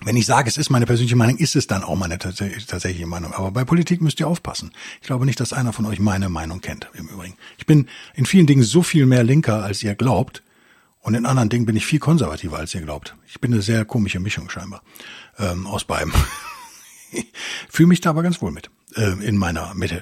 wenn 0.03 0.15
ich 0.15 0.25
sage, 0.25 0.47
es 0.47 0.57
ist 0.57 0.69
meine 0.69 0.85
persönliche 0.85 1.15
Meinung, 1.15 1.37
ist 1.37 1.55
es 1.55 1.67
dann 1.67 1.83
auch 1.83 1.95
meine 1.95 2.17
tatsächliche 2.19 3.07
Meinung. 3.07 3.33
Aber 3.33 3.51
bei 3.51 3.65
Politik 3.65 4.01
müsst 4.01 4.19
ihr 4.19 4.27
aufpassen. 4.27 4.71
Ich 5.01 5.07
glaube 5.07 5.25
nicht, 5.25 5.39
dass 5.39 5.53
einer 5.53 5.73
von 5.73 5.85
euch 5.85 5.99
meine 5.99 6.29
Meinung 6.29 6.61
kennt, 6.61 6.89
im 6.93 7.07
Übrigen. 7.07 7.35
Ich 7.57 7.65
bin 7.65 7.87
in 8.13 8.25
vielen 8.25 8.47
Dingen 8.47 8.63
so 8.63 8.83
viel 8.83 9.05
mehr 9.05 9.23
linker, 9.23 9.63
als 9.63 9.81
ihr 9.83 9.95
glaubt. 9.95 10.43
Und 10.99 11.15
in 11.15 11.25
anderen 11.25 11.49
Dingen 11.49 11.65
bin 11.65 11.75
ich 11.75 11.85
viel 11.85 11.99
konservativer, 11.99 12.57
als 12.57 12.75
ihr 12.75 12.81
glaubt. 12.81 13.15
Ich 13.27 13.39
bin 13.39 13.53
eine 13.53 13.61
sehr 13.61 13.85
komische 13.85 14.19
Mischung 14.19 14.49
scheinbar 14.49 14.83
ähm, 15.39 15.65
aus 15.65 15.83
beidem. 15.85 16.13
Fühle 17.69 17.87
mich 17.87 18.01
da 18.01 18.09
aber 18.11 18.23
ganz 18.23 18.41
wohl 18.41 18.51
mit, 18.51 18.69
äh, 18.95 19.13
in 19.25 19.37
meiner 19.37 19.73
Mitte. 19.73 20.01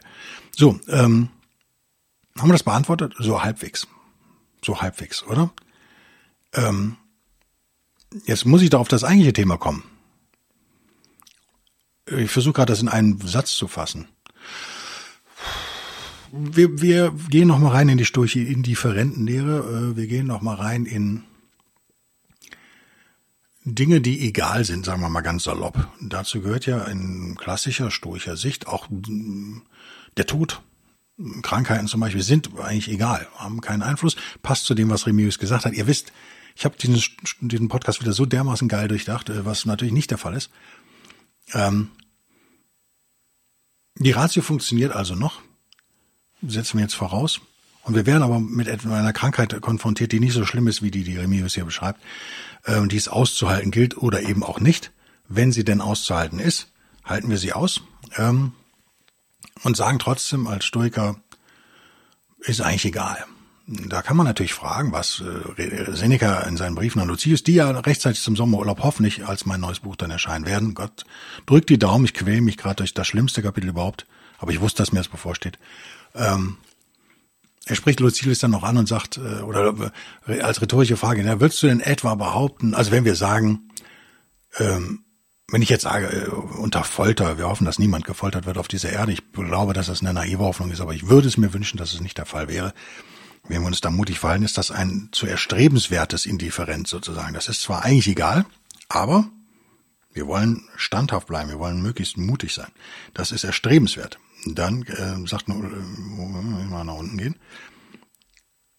So, 0.51 0.79
ähm, 0.87 1.29
haben 2.37 2.49
wir 2.49 2.53
das 2.53 2.63
beantwortet? 2.63 3.13
So 3.19 3.43
halbwegs. 3.43 3.87
So 4.63 4.81
halbwegs, 4.81 5.23
oder? 5.23 5.51
Ähm, 6.53 6.97
Jetzt 8.25 8.45
muss 8.45 8.61
ich 8.61 8.69
doch 8.69 8.79
auf 8.79 8.87
das 8.87 9.03
eigentliche 9.03 9.33
Thema 9.33 9.57
kommen. 9.57 9.83
Ich 12.07 12.31
versuche 12.31 12.53
gerade, 12.53 12.71
das 12.71 12.81
in 12.81 12.87
einen 12.87 13.19
Satz 13.21 13.51
zu 13.55 13.67
fassen. 13.67 14.07
Wir, 16.31 16.81
wir 16.81 17.11
gehen 17.29 17.47
noch 17.47 17.59
mal 17.59 17.69
rein 17.69 17.89
in 17.89 17.97
die 17.97 18.05
Sturche 18.05 18.41
Indifferentenlehre. 18.41 19.93
Äh, 19.93 19.97
wir 19.97 20.07
gehen 20.07 20.27
noch 20.27 20.41
mal 20.41 20.55
rein 20.55 20.85
in 20.85 21.23
Dinge, 23.63 23.99
die 23.99 24.27
egal 24.27 24.63
sind, 24.63 24.85
sagen 24.85 25.01
wir 25.01 25.09
mal 25.09 25.21
ganz 25.21 25.45
salopp. 25.45 25.87
Dazu 25.99 26.41
gehört 26.41 26.67
ja 26.67 26.83
in 26.83 27.35
klassischer 27.35 27.89
stoischer 27.89 28.37
Sicht 28.37 28.67
auch 28.67 28.87
der 30.17 30.27
Tod. 30.27 30.61
Krankheiten 31.41 31.87
zum 31.87 32.01
Beispiel 32.01 32.21
sind 32.21 32.51
eigentlich 32.59 32.89
egal, 32.89 33.27
haben 33.37 33.61
keinen 33.61 33.81
Einfluss. 33.81 34.17
Passt 34.43 34.65
zu 34.65 34.75
dem, 34.75 34.89
was 34.89 35.07
Remius 35.07 35.39
gesagt 35.39 35.65
hat. 35.65 35.73
Ihr 35.73 35.87
wisst, 35.87 36.11
ich 36.55 36.63
habe 36.63 36.77
diesen, 36.77 37.01
diesen 37.41 37.67
Podcast 37.67 38.01
wieder 38.01 38.13
so 38.13 38.25
dermaßen 38.25 38.67
geil 38.67 38.87
durchdacht, 38.87 39.29
äh, 39.29 39.45
was 39.45 39.65
natürlich 39.65 39.93
nicht 39.93 40.09
der 40.09 40.17
Fall 40.17 40.35
ist. 40.35 40.49
Ähm, 41.53 41.91
die 43.97 44.11
Ratio 44.11 44.41
funktioniert 44.41 44.93
also 44.93 45.15
noch, 45.15 45.41
setzen 46.41 46.77
wir 46.77 46.83
jetzt 46.83 46.95
voraus. 46.95 47.41
Und 47.83 47.93
wir 47.93 48.07
werden 48.07 48.23
aber 48.23 48.39
mit 48.39 48.67
einer 48.67 49.13
Krankheit 49.13 49.61
konfrontiert, 49.61 50.11
die 50.11 50.19
nicht 50.19 50.33
so 50.33 50.43
schlimm 50.43 50.67
ist, 50.67 50.81
wie 50.81 50.89
die, 50.89 51.03
die 51.03 51.17
Remius 51.17 51.53
hier 51.53 51.65
beschreibt, 51.65 52.01
äh, 52.63 52.79
und 52.79 52.91
die 52.91 52.97
es 52.97 53.07
auszuhalten 53.07 53.69
gilt 53.69 53.97
oder 53.97 54.23
eben 54.23 54.43
auch 54.43 54.59
nicht. 54.59 54.91
Wenn 55.27 55.51
sie 55.51 55.63
denn 55.63 55.81
auszuhalten 55.81 56.39
ist, 56.39 56.71
halten 57.03 57.29
wir 57.29 57.37
sie 57.37 57.53
aus 57.53 57.81
ähm, 58.17 58.53
und 59.63 59.77
sagen 59.77 59.99
trotzdem 59.99 60.47
als 60.47 60.65
Stoiker, 60.65 61.19
ist 62.39 62.61
eigentlich 62.61 62.85
egal. 62.85 63.25
Da 63.67 64.03
kann 64.03 64.15
man 64.15 64.27
natürlich 64.27 64.53
fragen, 64.53 64.91
was 64.91 65.23
äh, 65.57 65.95
Seneca 65.95 66.41
in 66.41 66.55
seinen 66.55 66.75
Briefen 66.75 67.01
an 67.01 67.07
Lucius, 67.07 67.41
die 67.41 67.55
ja 67.55 67.71
rechtzeitig 67.71 68.21
zum 68.21 68.35
Sommerurlaub 68.35 68.83
hoffentlich 68.83 69.25
als 69.25 69.47
mein 69.47 69.59
neues 69.59 69.79
Buch 69.79 69.95
dann 69.95 70.11
erscheinen 70.11 70.45
werden. 70.45 70.75
Gott, 70.75 71.03
drückt 71.47 71.69
die 71.69 71.79
Daumen, 71.79 72.05
ich 72.05 72.13
quäle 72.13 72.41
mich 72.41 72.57
gerade 72.57 72.75
durch 72.75 72.93
das 72.93 73.07
schlimmste 73.07 73.41
Kapitel 73.41 73.69
überhaupt, 73.69 74.05
aber 74.37 74.51
ich 74.51 74.61
wusste, 74.61 74.83
dass 74.83 74.91
mir 74.91 74.99
das 74.99 75.07
bevorsteht. 75.07 75.57
Ähm, 76.13 76.57
er 77.65 77.75
spricht 77.75 77.99
Lucilius 77.99 78.37
dann 78.37 78.51
noch 78.51 78.61
an 78.61 78.77
und 78.77 78.87
sagt, 78.87 79.17
äh, 79.17 79.41
oder 79.41 79.91
äh, 80.27 80.41
als 80.41 80.61
rhetorische 80.61 80.97
Frage, 80.97 81.23
na, 81.23 81.39
würdest 81.41 81.63
du 81.63 81.67
denn 81.67 81.79
etwa 81.79 82.13
behaupten, 82.13 82.75
also 82.75 82.91
wenn 82.91 83.05
wir 83.05 83.15
sagen, 83.15 83.71
ähm, 84.59 85.05
wenn 85.49 85.63
ich 85.63 85.69
jetzt 85.69 85.83
sage, 85.83 86.29
unter 86.29 86.83
Folter, 86.83 87.39
wir 87.39 87.47
hoffen, 87.47 87.65
dass 87.65 87.79
niemand 87.79 88.05
gefoltert 88.05 88.45
wird 88.45 88.59
auf 88.59 88.67
dieser 88.67 88.91
Erde, 88.91 89.11
ich 89.11 89.31
glaube, 89.31 89.73
dass 89.73 89.87
das 89.87 90.01
eine 90.01 90.13
naive 90.13 90.43
Hoffnung 90.43 90.71
ist, 90.71 90.81
aber 90.81 90.93
ich 90.93 91.07
würde 91.07 91.27
es 91.27 91.37
mir 91.37 91.53
wünschen, 91.53 91.77
dass 91.77 91.93
es 91.93 92.01
nicht 92.01 92.17
der 92.17 92.25
Fall 92.25 92.47
wäre, 92.47 92.73
wenn 93.47 93.61
wir 93.61 93.67
uns 93.67 93.81
da 93.81 93.91
mutig 93.91 94.19
verhalten, 94.19 94.43
ist 94.43 94.57
das 94.57 94.71
ein 94.71 95.09
zu 95.11 95.27
erstrebenswertes 95.27 96.25
Indifferenz 96.25 96.89
sozusagen. 96.89 97.33
Das 97.33 97.47
ist 97.47 97.61
zwar 97.61 97.83
eigentlich 97.83 98.07
egal, 98.07 98.45
aber 98.89 99.29
wir 100.13 100.27
wollen 100.27 100.67
standhaft 100.77 101.27
bleiben, 101.27 101.49
wir 101.49 101.59
wollen 101.59 101.81
möglichst 101.81 102.17
mutig 102.17 102.53
sein. 102.53 102.71
Das 103.13 103.31
ist 103.31 103.43
erstrebenswert. 103.43 104.17
Dann 104.45 104.83
äh, 104.83 105.27
sagt 105.27 105.47
nur, 105.47 105.63
äh, 105.63 106.69
mal 106.69 106.83
nach 106.83 106.95
unten 106.95 107.17
gehen. 107.17 107.35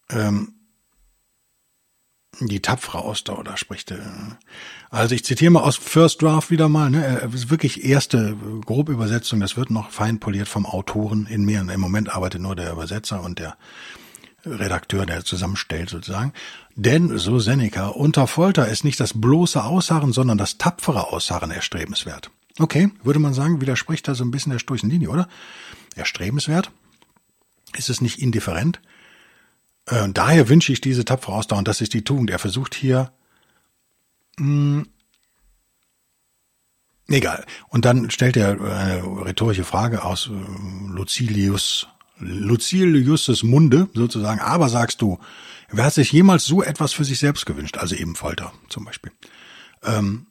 Ähm, 0.09 0.53
die 2.39 2.61
tapfere 2.61 2.99
Ausdauer, 2.99 3.43
da 3.43 3.57
spricht 3.57 3.91
er. 3.91 4.37
Also 4.89 5.15
ich 5.15 5.25
zitiere 5.25 5.51
mal 5.51 5.63
aus 5.63 5.75
First 5.75 6.21
Draft 6.21 6.51
wieder 6.51 6.69
mal, 6.69 6.89
ne? 6.89 7.29
Ist 7.33 7.49
wirklich 7.49 7.83
erste 7.83 8.37
grobe 8.63 8.91
Übersetzung, 8.91 9.39
das 9.39 9.57
wird 9.57 9.71
noch 9.71 9.91
fein 9.91 10.19
poliert 10.19 10.47
vom 10.47 10.65
Autoren 10.65 11.25
in 11.25 11.45
mir. 11.45 11.61
Im 11.61 11.79
Moment 11.79 12.13
arbeitet 12.13 12.41
nur 12.41 12.55
der 12.55 12.71
Übersetzer 12.71 13.23
und 13.23 13.39
der 13.39 13.57
Redakteur, 14.45 15.05
der 15.05 15.25
zusammenstellt 15.25 15.89
sozusagen. 15.89 16.33
Denn, 16.75 17.17
so 17.17 17.39
Seneca, 17.39 17.87
unter 17.87 18.27
Folter 18.27 18.67
ist 18.67 18.83
nicht 18.83 18.99
das 18.99 19.19
bloße 19.19 19.63
Ausharren, 19.63 20.13
sondern 20.13 20.37
das 20.37 20.57
tapfere 20.57 21.11
Ausharren 21.11 21.51
erstrebenswert. 21.51 22.29
Okay, 22.59 22.89
würde 23.03 23.19
man 23.19 23.33
sagen, 23.33 23.61
widerspricht 23.61 24.07
da 24.07 24.15
so 24.15 24.23
ein 24.23 24.31
bisschen 24.31 24.51
der 24.51 24.59
sturchen 24.59 24.89
Linie, 24.89 25.09
oder? 25.09 25.27
Erstrebenswert? 25.95 26.71
Ist 27.75 27.89
es 27.89 28.01
nicht 28.01 28.19
indifferent? 28.19 28.79
Äh, 29.85 30.09
daher 30.09 30.49
wünsche 30.49 30.71
ich 30.71 30.81
diese 30.81 31.05
tapfere 31.05 31.33
Ausdauer 31.33 31.59
und 31.59 31.67
das 31.67 31.81
ist 31.81 31.93
die 31.93 32.03
Tugend. 32.03 32.29
Er 32.29 32.39
versucht 32.39 32.75
hier, 32.75 33.11
mh, 34.37 34.45
hm, 34.45 34.87
egal. 37.07 37.45
Und 37.69 37.85
dann 37.85 38.09
stellt 38.09 38.37
er 38.37 38.59
eine 38.59 39.03
rhetorische 39.25 39.63
Frage 39.63 40.03
aus 40.03 40.27
äh, 40.27 40.31
Lucilius, 42.19 43.27
Lucilius' 43.27 43.43
Munde 43.43 43.89
sozusagen. 43.93 44.39
Aber 44.39 44.69
sagst 44.69 45.01
du, 45.01 45.19
wer 45.69 45.85
hat 45.85 45.93
sich 45.93 46.11
jemals 46.11 46.45
so 46.45 46.63
etwas 46.63 46.93
für 46.93 47.05
sich 47.05 47.19
selbst 47.19 47.45
gewünscht? 47.45 47.77
Also 47.77 47.95
eben 47.95 48.15
Folter 48.15 48.53
zum 48.69 48.85
Beispiel. 48.85 49.11
Ähm, 49.83 50.27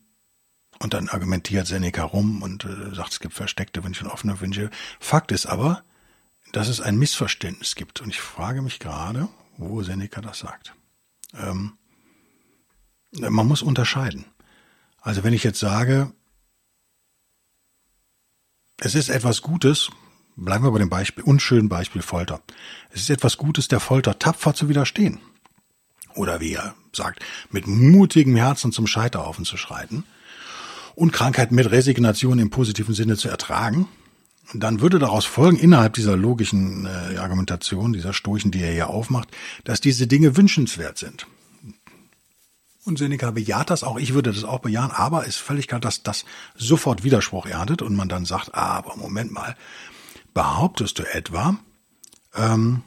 und 0.78 0.92
dann 0.94 1.08
argumentiert 1.08 1.66
Seneca 1.66 2.02
rum 2.02 2.42
und 2.42 2.64
äh, 2.64 2.94
sagt, 2.94 3.12
es 3.12 3.20
gibt 3.20 3.34
versteckte 3.34 3.82
Wünsche 3.82 4.04
und 4.04 4.10
offene 4.10 4.40
Wünsche. 4.40 4.70
Fakt 5.00 5.32
ist 5.32 5.46
aber, 5.46 5.84
dass 6.52 6.68
es 6.68 6.80
ein 6.80 6.98
Missverständnis 6.98 7.74
gibt. 7.74 8.00
Und 8.00 8.10
ich 8.10 8.20
frage 8.20 8.62
mich 8.62 8.78
gerade, 8.78 9.28
wo 9.56 9.82
Seneca 9.82 10.20
das 10.20 10.40
sagt. 10.40 10.74
Ähm, 11.34 11.78
man 13.12 13.46
muss 13.46 13.62
unterscheiden. 13.62 14.26
Also 15.00 15.24
wenn 15.24 15.32
ich 15.32 15.44
jetzt 15.44 15.60
sage, 15.60 16.12
es 18.78 18.94
ist 18.94 19.08
etwas 19.08 19.40
Gutes, 19.40 19.88
bleiben 20.36 20.64
wir 20.64 20.70
bei 20.70 20.78
dem 20.78 20.90
Beispiel, 20.90 21.24
unschönen 21.24 21.68
Beispiel 21.68 22.02
Folter. 22.02 22.40
Es 22.90 23.02
ist 23.02 23.10
etwas 23.10 23.36
Gutes, 23.36 23.68
der 23.68 23.80
Folter 23.80 24.18
tapfer 24.18 24.54
zu 24.54 24.68
widerstehen. 24.68 25.18
Oder 26.14 26.40
wie 26.40 26.54
er 26.54 26.74
sagt, 26.92 27.24
mit 27.50 27.66
mutigem 27.66 28.36
Herzen 28.36 28.72
zum 28.72 28.86
Scheiterhaufen 28.86 29.44
zu 29.44 29.56
schreiten 29.56 30.04
und 30.94 31.12
Krankheit 31.12 31.52
mit 31.52 31.70
Resignation 31.70 32.38
im 32.38 32.50
positiven 32.50 32.94
Sinne 32.94 33.16
zu 33.16 33.28
ertragen 33.28 33.88
dann 34.54 34.80
würde 34.80 34.98
daraus 34.98 35.24
folgen, 35.24 35.56
innerhalb 35.56 35.94
dieser 35.94 36.16
logischen 36.16 36.86
äh, 36.86 37.16
Argumentation, 37.16 37.92
dieser 37.92 38.12
Stoischen, 38.12 38.50
die 38.50 38.62
er 38.62 38.72
hier 38.72 38.88
aufmacht, 38.88 39.28
dass 39.64 39.80
diese 39.80 40.06
Dinge 40.06 40.36
wünschenswert 40.36 40.98
sind. 40.98 41.26
Und 42.84 42.98
Seneca 42.98 43.32
bejaht 43.32 43.70
das 43.70 43.82
auch, 43.82 43.98
ich 43.98 44.14
würde 44.14 44.32
das 44.32 44.44
auch 44.44 44.60
bejahen, 44.60 44.92
aber 44.92 45.26
ist 45.26 45.38
völlig 45.38 45.66
klar, 45.66 45.80
dass 45.80 46.04
das 46.04 46.24
sofort 46.54 47.02
Widerspruch 47.02 47.46
erntet 47.46 47.82
und 47.82 47.96
man 47.96 48.08
dann 48.08 48.24
sagt, 48.24 48.54
ah, 48.54 48.76
aber 48.76 48.96
Moment 48.96 49.32
mal, 49.32 49.56
behauptest 50.36 50.98
du 50.98 51.14
etwa, 51.14 51.56
ähm, 52.34 52.82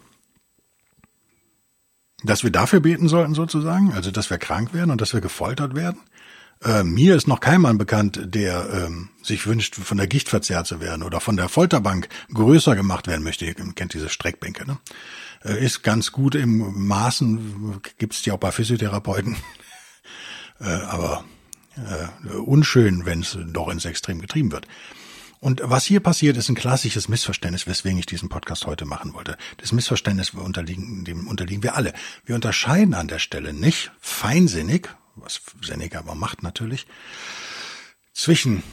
dass 2.23 2.43
wir 2.43 2.51
dafür 2.51 2.79
beten 2.79 3.09
sollten 3.09 3.33
sozusagen, 3.33 3.91
also 3.91 4.11
dass 4.11 4.29
wir 4.29 4.37
krank 4.37 4.71
werden 4.71 4.91
und 4.91 5.01
dass 5.01 5.13
wir 5.13 5.19
gefoltert 5.19 5.73
werden? 5.73 5.99
Äh, 6.63 6.83
mir 6.83 7.15
ist 7.15 7.27
noch 7.27 7.39
kein 7.39 7.61
Mann 7.61 7.79
bekannt, 7.79 8.21
der 8.23 8.69
ähm, 8.71 9.09
sich 9.23 9.47
wünscht, 9.47 9.73
von 9.73 9.97
der 9.97 10.05
Gicht 10.05 10.29
verzerrt 10.29 10.67
zu 10.67 10.79
werden 10.79 11.01
oder 11.01 11.19
von 11.21 11.37
der 11.37 11.49
Folterbank 11.49 12.07
größer 12.31 12.75
gemacht 12.75 13.07
werden 13.07 13.23
möchte. 13.23 13.45
Ihr 13.45 13.55
kennt 13.55 13.95
diese 13.95 14.09
Streckbänke, 14.09 14.67
ne? 14.67 14.77
Äh, 15.43 15.65
ist 15.65 15.81
ganz 15.81 16.11
gut 16.11 16.35
im 16.35 16.87
Maßen, 16.87 17.81
gibt's 17.97 18.21
die 18.21 18.31
auch 18.31 18.37
bei 18.37 18.51
Physiotherapeuten. 18.51 19.37
äh, 20.59 20.65
aber 20.65 21.23
äh, 21.77 22.35
unschön, 22.35 23.07
wenn 23.07 23.21
es 23.21 23.35
doch 23.47 23.69
ins 23.69 23.85
Extrem 23.85 24.21
getrieben 24.21 24.51
wird. 24.51 24.67
Und 25.39 25.61
was 25.63 25.85
hier 25.85 26.01
passiert, 26.01 26.35
ist 26.35 26.49
ein 26.49 26.55
klassisches 26.55 27.07
Missverständnis, 27.07 27.65
weswegen 27.65 27.97
ich 27.97 28.05
diesen 28.05 28.27
Podcast 28.27 28.65
heute 28.65 28.85
machen 28.85 29.13
wollte. 29.13 29.37
Das 29.57 29.71
Missverständnis 29.71 30.31
unterliegen, 30.31 31.05
dem 31.05 31.27
unterliegen 31.27 31.63
wir 31.63 31.75
alle. 31.75 31.93
Wir 32.25 32.35
unterscheiden 32.35 32.93
an 32.93 33.07
der 33.07 33.19
Stelle 33.19 33.53
nicht 33.53 33.91
feinsinnig, 34.01 34.89
was 35.15 35.41
Seneca 35.61 35.99
aber 35.99 36.15
macht 36.15 36.43
natürlich, 36.43 36.87
zwischen 38.13 38.63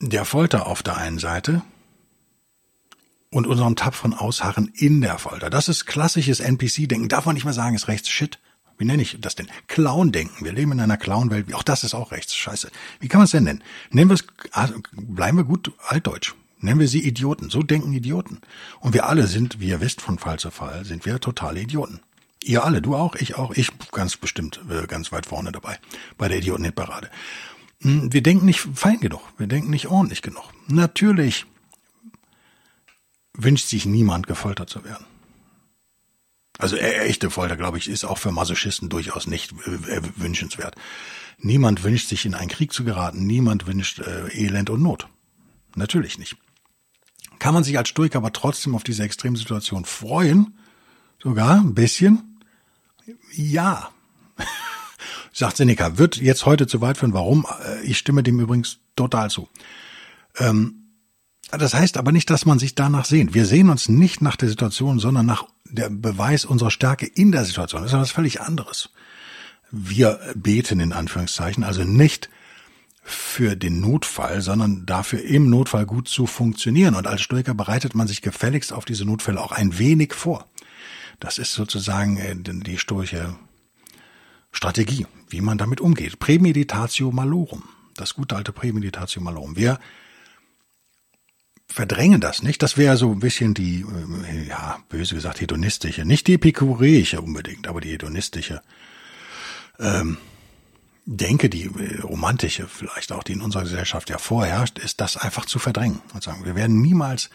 der 0.00 0.24
Folter 0.24 0.66
auf 0.66 0.82
der 0.82 0.96
einen 0.96 1.18
Seite 1.18 1.62
und 3.30 3.46
unserem 3.46 3.76
tapferen 3.76 4.14
Ausharren 4.14 4.72
in 4.74 5.00
der 5.00 5.18
Folter. 5.18 5.48
Das 5.48 5.68
ist 5.68 5.86
klassisches 5.86 6.40
NPC-Denken. 6.40 7.08
Darf 7.08 7.26
man 7.26 7.34
nicht 7.34 7.44
mehr 7.44 7.52
sagen, 7.52 7.76
ist 7.76 7.86
rechts 7.86 8.08
Shit. 8.08 8.40
Wie 8.80 8.86
nenne 8.86 9.02
ich 9.02 9.18
das 9.20 9.34
denn? 9.34 9.46
Clown-Denken. 9.68 10.42
Wir 10.42 10.54
leben 10.54 10.72
in 10.72 10.80
einer 10.80 10.96
Clown-Welt. 10.96 11.52
Auch 11.52 11.62
das 11.62 11.84
ist 11.84 11.92
auch 11.92 12.12
rechts. 12.12 12.34
Scheiße. 12.34 12.70
Wie 12.98 13.08
kann 13.08 13.18
man 13.18 13.26
es 13.26 13.32
denn 13.32 13.44
nennen? 13.44 13.62
Nennen 13.90 14.08
wir 14.08 14.14
es, 14.14 14.24
ah, 14.52 14.70
bleiben 14.92 15.36
wir 15.36 15.44
gut 15.44 15.70
altdeutsch. 15.86 16.34
Nennen 16.60 16.80
wir 16.80 16.88
sie 16.88 17.06
Idioten. 17.06 17.50
So 17.50 17.62
denken 17.62 17.92
Idioten. 17.92 18.40
Und 18.80 18.94
wir 18.94 19.06
alle 19.06 19.26
sind, 19.26 19.60
wie 19.60 19.68
ihr 19.68 19.82
wisst, 19.82 20.00
von 20.00 20.18
Fall 20.18 20.38
zu 20.38 20.50
Fall, 20.50 20.86
sind 20.86 21.04
wir 21.04 21.20
totale 21.20 21.60
Idioten. 21.60 22.00
Ihr 22.42 22.64
alle, 22.64 22.80
du 22.80 22.96
auch, 22.96 23.16
ich 23.16 23.34
auch, 23.34 23.50
ich 23.52 23.68
ganz 23.92 24.16
bestimmt 24.16 24.62
äh, 24.70 24.86
ganz 24.86 25.12
weit 25.12 25.26
vorne 25.26 25.52
dabei 25.52 25.78
bei 26.16 26.28
der 26.28 26.38
Idioten-Hitparade. 26.38 27.10
Hm, 27.82 28.10
wir 28.14 28.22
denken 28.22 28.46
nicht 28.46 28.60
fein 28.60 28.98
genug, 29.00 29.20
wir 29.36 29.46
denken 29.46 29.68
nicht 29.68 29.88
ordentlich 29.88 30.22
genug. 30.22 30.44
Natürlich 30.68 31.44
wünscht 33.34 33.68
sich 33.68 33.84
niemand 33.84 34.26
gefoltert 34.26 34.70
zu 34.70 34.84
werden. 34.84 35.04
Also 36.60 36.76
äh, 36.76 37.06
echte 37.06 37.30
Folter, 37.30 37.56
glaube 37.56 37.78
ich, 37.78 37.88
ist 37.88 38.04
auch 38.04 38.18
für 38.18 38.32
Masochisten 38.32 38.88
durchaus 38.88 39.26
nicht 39.26 39.52
äh, 39.52 40.00
wünschenswert. 40.16 40.76
Niemand 41.38 41.82
wünscht 41.82 42.08
sich 42.08 42.26
in 42.26 42.34
einen 42.34 42.50
Krieg 42.50 42.72
zu 42.72 42.84
geraten, 42.84 43.26
niemand 43.26 43.66
wünscht 43.66 44.00
äh, 44.00 44.28
Elend 44.28 44.68
und 44.70 44.82
Not. 44.82 45.08
Natürlich 45.74 46.18
nicht. 46.18 46.36
Kann 47.38 47.54
man 47.54 47.64
sich 47.64 47.78
als 47.78 47.88
Stoiker 47.88 48.18
aber 48.18 48.32
trotzdem 48.32 48.74
auf 48.74 48.84
diese 48.84 49.02
Extremsituation 49.02 49.86
freuen? 49.86 50.58
Sogar 51.22 51.56
ein 51.60 51.74
bisschen? 51.74 52.40
Ja, 53.32 53.90
sagt 55.32 55.56
Seneca, 55.56 55.96
wird 55.96 56.16
jetzt 56.16 56.44
heute 56.44 56.66
zu 56.66 56.82
weit 56.82 56.98
führen. 56.98 57.14
Warum? 57.14 57.46
Äh, 57.64 57.82
ich 57.84 57.96
stimme 57.96 58.22
dem 58.22 58.38
übrigens 58.38 58.78
total 58.96 59.30
zu. 59.30 59.48
Ähm, 60.36 60.76
das 61.50 61.74
heißt 61.74 61.96
aber 61.96 62.12
nicht, 62.12 62.28
dass 62.28 62.44
man 62.44 62.58
sich 62.58 62.74
danach 62.74 63.06
sehnt. 63.06 63.34
Wir 63.34 63.46
sehen 63.46 63.70
uns 63.70 63.88
nicht 63.88 64.20
nach 64.20 64.36
der 64.36 64.48
Situation, 64.48 64.98
sondern 64.98 65.26
nach 65.26 65.46
der 65.70 65.90
Beweis 65.90 66.44
unserer 66.44 66.70
Stärke 66.70 67.06
in 67.06 67.32
der 67.32 67.44
Situation. 67.44 67.82
Das 67.82 67.90
ist 67.90 67.96
etwas 67.96 68.10
völlig 68.10 68.40
anderes. 68.40 68.90
Wir 69.70 70.18
beten 70.34 70.80
in 70.80 70.92
Anführungszeichen, 70.92 71.62
also 71.62 71.84
nicht 71.84 72.28
für 73.02 73.56
den 73.56 73.80
Notfall, 73.80 74.40
sondern 74.40 74.84
dafür 74.86 75.22
im 75.22 75.48
Notfall 75.48 75.86
gut 75.86 76.08
zu 76.08 76.26
funktionieren. 76.26 76.94
Und 76.94 77.06
als 77.06 77.22
Stoiker 77.22 77.54
bereitet 77.54 77.94
man 77.94 78.06
sich 78.06 78.22
gefälligst 78.22 78.72
auf 78.72 78.84
diese 78.84 79.04
Notfälle 79.04 79.40
auch 79.40 79.52
ein 79.52 79.78
wenig 79.78 80.14
vor. 80.14 80.48
Das 81.18 81.38
ist 81.38 81.52
sozusagen 81.52 82.16
äh, 82.16 82.34
die 82.36 82.78
stoische 82.78 83.34
Strategie, 84.52 85.06
wie 85.28 85.40
man 85.40 85.58
damit 85.58 85.80
umgeht. 85.80 86.18
Prämeditatio 86.18 87.12
malorum. 87.12 87.62
Das 87.94 88.14
gute 88.14 88.36
alte 88.36 88.52
Prämeditatio 88.52 89.22
malorum. 89.22 89.56
Wir 89.56 89.78
verdrängen 91.70 92.20
das 92.20 92.42
nicht. 92.42 92.62
Das 92.62 92.76
wäre 92.76 92.96
so 92.96 93.12
ein 93.12 93.20
bisschen 93.20 93.54
die, 93.54 93.84
äh, 94.28 94.48
ja, 94.48 94.78
böse 94.88 95.14
gesagt, 95.14 95.40
hedonistische, 95.40 96.04
nicht 96.04 96.26
die 96.26 96.34
epikureische 96.34 97.20
unbedingt, 97.20 97.66
aber 97.66 97.80
die 97.80 97.90
hedonistische 97.90 98.62
ähm, 99.78 100.18
Denke, 101.06 101.48
die 101.48 101.64
äh, 101.64 102.00
romantische 102.02 102.68
vielleicht 102.68 103.10
auch, 103.12 103.24
die 103.24 103.32
in 103.32 103.40
unserer 103.40 103.62
Gesellschaft 103.62 104.10
ja 104.10 104.18
vorherrscht, 104.18 104.78
ist 104.78 105.00
das 105.00 105.16
einfach 105.16 105.46
zu 105.46 105.58
verdrängen 105.58 106.00
und 106.14 106.22
sagen, 106.22 106.44
wir 106.44 106.54
werden 106.54 106.80
niemals 106.80 107.30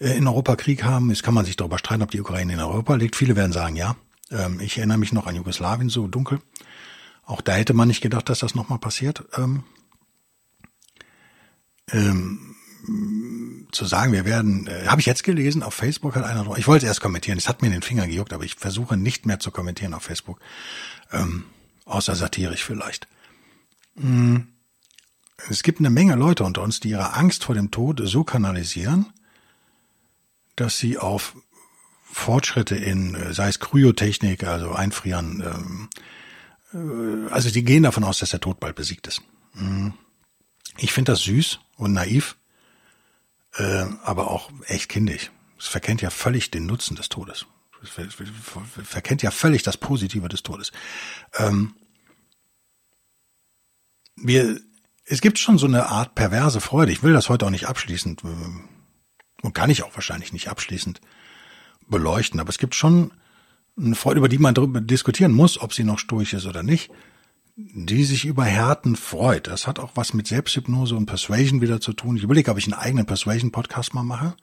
äh, 0.00 0.16
in 0.16 0.26
Europa 0.26 0.56
Krieg 0.56 0.82
haben. 0.84 1.10
Jetzt 1.10 1.22
kann 1.22 1.34
man 1.34 1.44
sich 1.44 1.56
darüber 1.56 1.78
streiten, 1.78 2.02
ob 2.02 2.10
die 2.10 2.20
Ukraine 2.20 2.54
in 2.54 2.60
Europa 2.60 2.94
liegt. 2.94 3.14
Viele 3.16 3.36
werden 3.36 3.52
sagen, 3.52 3.76
ja. 3.76 3.96
Ähm, 4.30 4.58
ich 4.60 4.78
erinnere 4.78 4.98
mich 4.98 5.12
noch 5.12 5.26
an 5.26 5.36
Jugoslawien, 5.36 5.90
so 5.90 6.08
dunkel. 6.08 6.40
Auch 7.24 7.40
da 7.40 7.52
hätte 7.52 7.74
man 7.74 7.88
nicht 7.88 8.00
gedacht, 8.00 8.28
dass 8.28 8.40
das 8.40 8.54
nochmal 8.54 8.78
passiert. 8.78 9.24
Ähm, 9.36 9.62
ähm, 11.92 12.53
zu 13.72 13.84
sagen, 13.84 14.12
wir 14.12 14.24
werden, 14.24 14.66
äh, 14.66 14.86
habe 14.86 15.00
ich 15.00 15.06
jetzt 15.06 15.24
gelesen, 15.24 15.62
auf 15.62 15.74
Facebook 15.74 16.14
hat 16.16 16.24
einer, 16.24 16.56
ich 16.56 16.66
wollte 16.66 16.86
es 16.86 16.90
erst 16.90 17.00
kommentieren, 17.00 17.38
es 17.38 17.48
hat 17.48 17.62
mir 17.62 17.68
in 17.68 17.72
den 17.72 17.82
Finger 17.82 18.06
gejuckt, 18.06 18.32
aber 18.32 18.44
ich 18.44 18.54
versuche 18.54 18.96
nicht 18.96 19.26
mehr 19.26 19.40
zu 19.40 19.50
kommentieren 19.50 19.94
auf 19.94 20.02
Facebook, 20.02 20.40
ähm, 21.12 21.44
außer 21.84 22.14
satirisch 22.14 22.64
vielleicht. 22.64 23.08
Mm, 23.96 24.38
es 25.48 25.62
gibt 25.62 25.80
eine 25.80 25.90
Menge 25.90 26.14
Leute 26.14 26.44
unter 26.44 26.62
uns, 26.62 26.80
die 26.80 26.90
ihre 26.90 27.14
Angst 27.14 27.44
vor 27.44 27.54
dem 27.54 27.70
Tod 27.70 28.00
so 28.04 28.24
kanalisieren, 28.24 29.06
dass 30.56 30.78
sie 30.78 30.98
auf 30.98 31.36
Fortschritte 32.04 32.76
in, 32.76 33.14
äh, 33.14 33.34
sei 33.34 33.48
es 33.48 33.60
Kryotechnik, 33.60 34.44
also 34.44 34.72
Einfrieren, 34.72 35.88
ähm, 36.72 37.28
äh, 37.28 37.32
also 37.32 37.50
die 37.50 37.64
gehen 37.64 37.82
davon 37.82 38.04
aus, 38.04 38.18
dass 38.18 38.30
der 38.30 38.40
Tod 38.40 38.60
bald 38.60 38.76
besiegt 38.76 39.06
ist. 39.06 39.22
Mhm. 39.54 39.94
Ich 40.78 40.92
finde 40.92 41.12
das 41.12 41.22
süß 41.22 41.60
und 41.76 41.92
naiv, 41.92 42.36
äh, 43.56 43.86
aber 44.02 44.30
auch 44.30 44.50
echt 44.66 44.88
kindisch. 44.88 45.30
Es 45.58 45.66
verkennt 45.66 46.02
ja 46.02 46.10
völlig 46.10 46.50
den 46.50 46.66
Nutzen 46.66 46.96
des 46.96 47.08
Todes. 47.08 47.46
verkennt 48.84 49.22
ja 49.22 49.30
völlig 49.30 49.62
das 49.62 49.76
Positive 49.76 50.28
des 50.28 50.42
Todes. 50.42 50.72
Ähm, 51.34 51.74
wir, 54.16 54.60
es 55.04 55.20
gibt 55.20 55.38
schon 55.38 55.58
so 55.58 55.66
eine 55.66 55.86
Art 55.86 56.14
perverse 56.14 56.60
Freude. 56.60 56.92
Ich 56.92 57.02
will 57.02 57.12
das 57.12 57.28
heute 57.28 57.46
auch 57.46 57.50
nicht 57.50 57.68
abschließend 57.68 58.24
äh, 58.24 58.26
und 59.42 59.54
kann 59.54 59.70
ich 59.70 59.82
auch 59.82 59.94
wahrscheinlich 59.94 60.32
nicht 60.32 60.48
abschließend 60.48 61.00
beleuchten, 61.88 62.40
aber 62.40 62.48
es 62.48 62.58
gibt 62.58 62.74
schon 62.74 63.12
eine 63.76 63.94
Freude, 63.94 64.18
über 64.18 64.28
die 64.28 64.38
man 64.38 64.54
darüber 64.54 64.80
diskutieren 64.80 65.32
muss, 65.32 65.60
ob 65.60 65.74
sie 65.74 65.84
noch 65.84 65.98
stoisch 65.98 66.32
ist 66.32 66.46
oder 66.46 66.62
nicht, 66.62 66.90
die 67.56 68.04
sich 68.04 68.24
über 68.24 68.44
Härten 68.44 68.96
freut. 68.96 69.46
Das 69.46 69.66
hat 69.66 69.78
auch 69.78 69.92
was 69.94 70.12
mit 70.12 70.26
Selbsthypnose 70.26 70.96
und 70.96 71.06
Persuasion 71.06 71.60
wieder 71.60 71.80
zu 71.80 71.92
tun. 71.92 72.16
Ich 72.16 72.24
überlege, 72.24 72.50
ob 72.50 72.58
ich 72.58 72.64
einen 72.64 72.74
eigenen 72.74 73.06
Persuasion-Podcast 73.06 73.94
mal 73.94 74.02
mache 74.02 74.34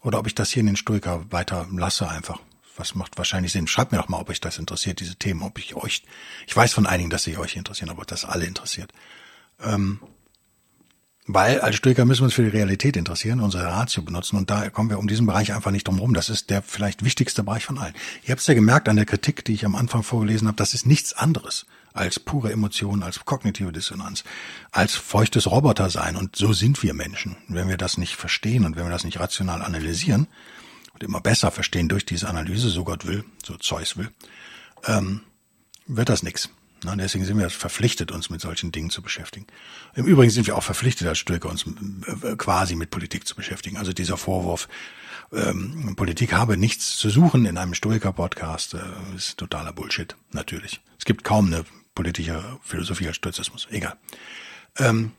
oder 0.00 0.18
ob 0.18 0.26
ich 0.26 0.34
das 0.34 0.50
hier 0.50 0.60
in 0.60 0.66
den 0.66 0.76
Stoiker 0.76 1.24
weiter 1.30 1.66
lasse 1.72 2.08
einfach. 2.08 2.38
Was 2.76 2.94
macht 2.94 3.18
wahrscheinlich 3.18 3.52
Sinn? 3.52 3.66
Schreibt 3.66 3.92
mir 3.92 3.98
doch 3.98 4.08
mal, 4.08 4.20
ob 4.20 4.30
euch 4.30 4.40
das 4.40 4.58
interessiert, 4.58 5.00
diese 5.00 5.16
Themen, 5.16 5.42
ob 5.42 5.58
ich 5.58 5.74
euch, 5.74 6.04
ich 6.46 6.56
weiß 6.56 6.72
von 6.72 6.86
einigen, 6.86 7.10
dass 7.10 7.24
sie 7.24 7.36
euch 7.36 7.56
interessieren, 7.56 7.90
aber 7.90 8.04
das 8.04 8.24
alle 8.24 8.46
interessiert. 8.46 8.92
Ähm, 9.60 9.98
weil 11.26 11.60
als 11.60 11.76
Stoiker 11.76 12.04
müssen 12.04 12.22
wir 12.22 12.26
uns 12.26 12.34
für 12.34 12.42
die 12.42 12.48
Realität 12.48 12.96
interessieren, 12.96 13.40
unsere 13.40 13.66
Ratio 13.66 14.02
benutzen 14.02 14.36
und 14.36 14.50
da 14.50 14.70
kommen 14.70 14.88
wir 14.88 14.98
um 14.98 15.08
diesen 15.08 15.26
Bereich 15.26 15.52
einfach 15.52 15.70
nicht 15.72 15.86
drum 15.86 15.98
rum. 15.98 16.14
Das 16.14 16.30
ist 16.30 16.48
der 16.48 16.62
vielleicht 16.62 17.04
wichtigste 17.04 17.42
Bereich 17.42 17.64
von 17.64 17.78
allen. 17.78 17.94
Ihr 18.22 18.30
habt 18.30 18.40
es 18.40 18.46
ja 18.46 18.54
gemerkt 18.54 18.88
an 18.88 18.96
der 18.96 19.04
Kritik, 19.04 19.44
die 19.44 19.52
ich 19.52 19.64
am 19.64 19.74
Anfang 19.74 20.02
vorgelesen 20.04 20.48
habe, 20.48 20.56
das 20.56 20.74
ist 20.74 20.86
nichts 20.86 21.12
anderes 21.12 21.66
als 21.92 22.20
pure 22.20 22.52
Emotion, 22.52 23.02
als 23.02 23.24
kognitive 23.24 23.72
Dissonanz, 23.72 24.24
als 24.70 24.94
feuchtes 24.94 25.50
Roboter 25.50 25.90
sein. 25.90 26.16
Und 26.16 26.36
so 26.36 26.52
sind 26.52 26.82
wir 26.82 26.94
Menschen. 26.94 27.36
Wenn 27.48 27.68
wir 27.68 27.76
das 27.76 27.98
nicht 27.98 28.16
verstehen 28.16 28.64
und 28.64 28.76
wenn 28.76 28.84
wir 28.84 28.90
das 28.90 29.04
nicht 29.04 29.20
rational 29.20 29.62
analysieren 29.62 30.26
und 30.94 31.02
immer 31.02 31.20
besser 31.20 31.50
verstehen 31.50 31.88
durch 31.88 32.06
diese 32.06 32.28
Analyse, 32.28 32.68
so 32.68 32.84
Gott 32.84 33.06
will, 33.06 33.24
so 33.44 33.56
Zeus 33.56 33.96
will, 33.96 34.10
ähm, 34.86 35.22
wird 35.86 36.08
das 36.08 36.22
nichts. 36.22 36.50
Deswegen 36.82 37.26
sind 37.26 37.38
wir 37.38 37.50
verpflichtet, 37.50 38.10
uns 38.10 38.30
mit 38.30 38.40
solchen 38.40 38.72
Dingen 38.72 38.88
zu 38.88 39.02
beschäftigen. 39.02 39.46
Im 39.94 40.06
Übrigen 40.06 40.30
sind 40.30 40.46
wir 40.46 40.56
auch 40.56 40.62
verpflichtet, 40.62 41.06
als 41.08 41.18
Stürker 41.18 41.50
uns 41.50 41.66
äh, 41.66 42.36
quasi 42.36 42.74
mit 42.74 42.90
Politik 42.90 43.26
zu 43.26 43.34
beschäftigen. 43.34 43.76
Also 43.76 43.92
dieser 43.92 44.16
Vorwurf, 44.16 44.66
ähm, 45.32 45.94
Politik 45.94 46.32
habe 46.32 46.56
nichts 46.56 46.96
zu 46.96 47.10
suchen 47.10 47.44
in 47.44 47.58
einem 47.58 47.74
Stoiker-Podcast, 47.74 48.74
äh, 48.74 48.78
ist 49.14 49.36
totaler 49.36 49.72
Bullshit, 49.72 50.16
natürlich. 50.32 50.80
Es 50.98 51.04
gibt 51.04 51.22
kaum 51.22 51.46
eine 51.48 51.64
politische 51.94 52.58
Philosophie 52.62 53.08
als 53.08 53.16
Stoizismus. 53.16 53.68
Egal. 53.70 53.96
Ähm, 54.78 55.12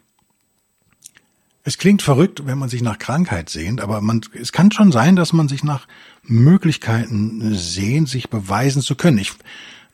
es 1.63 1.77
klingt 1.77 2.01
verrückt, 2.01 2.45
wenn 2.45 2.57
man 2.57 2.69
sich 2.69 2.81
nach 2.81 2.97
Krankheit 2.97 3.49
sehnt, 3.49 3.81
aber 3.81 4.01
man, 4.01 4.21
es 4.33 4.51
kann 4.51 4.71
schon 4.71 4.91
sein, 4.91 5.15
dass 5.15 5.31
man 5.31 5.47
sich 5.47 5.63
nach 5.63 5.87
Möglichkeiten 6.23 7.53
sehnt, 7.53 8.09
sich 8.09 8.29
beweisen 8.29 8.81
zu 8.81 8.95
können. 8.95 9.19
Ich 9.19 9.33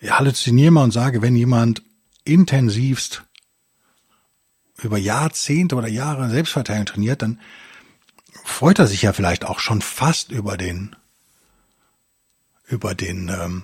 halluziniere 0.09 0.71
mal 0.71 0.83
und 0.83 0.91
sage, 0.91 1.21
wenn 1.21 1.35
jemand 1.35 1.81
intensivst 2.23 3.23
über 4.81 4.97
Jahrzehnte 4.97 5.75
oder 5.75 5.87
Jahre 5.87 6.29
Selbstverteidigung 6.29 6.85
trainiert, 6.85 7.21
dann 7.21 7.39
freut 8.45 8.79
er 8.79 8.87
sich 8.87 9.01
ja 9.01 9.11
vielleicht 9.11 9.43
auch 9.43 9.59
schon 9.59 9.81
fast 9.81 10.31
über 10.31 10.57
den 10.57 10.95
über 12.69 12.95
den 12.95 13.29
ähm, 13.29 13.63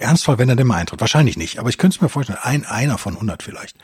Ernstfall, 0.00 0.38
wenn 0.38 0.48
er 0.48 0.56
denn 0.56 0.66
mal 0.66 0.76
eintritt. 0.76 1.00
Wahrscheinlich 1.00 1.36
nicht, 1.36 1.58
aber 1.58 1.68
ich 1.68 1.78
könnte 1.78 1.96
es 1.96 2.00
mir 2.00 2.08
vorstellen, 2.08 2.38
ein 2.42 2.64
einer 2.64 2.98
von 2.98 3.14
100 3.14 3.42
vielleicht. 3.42 3.76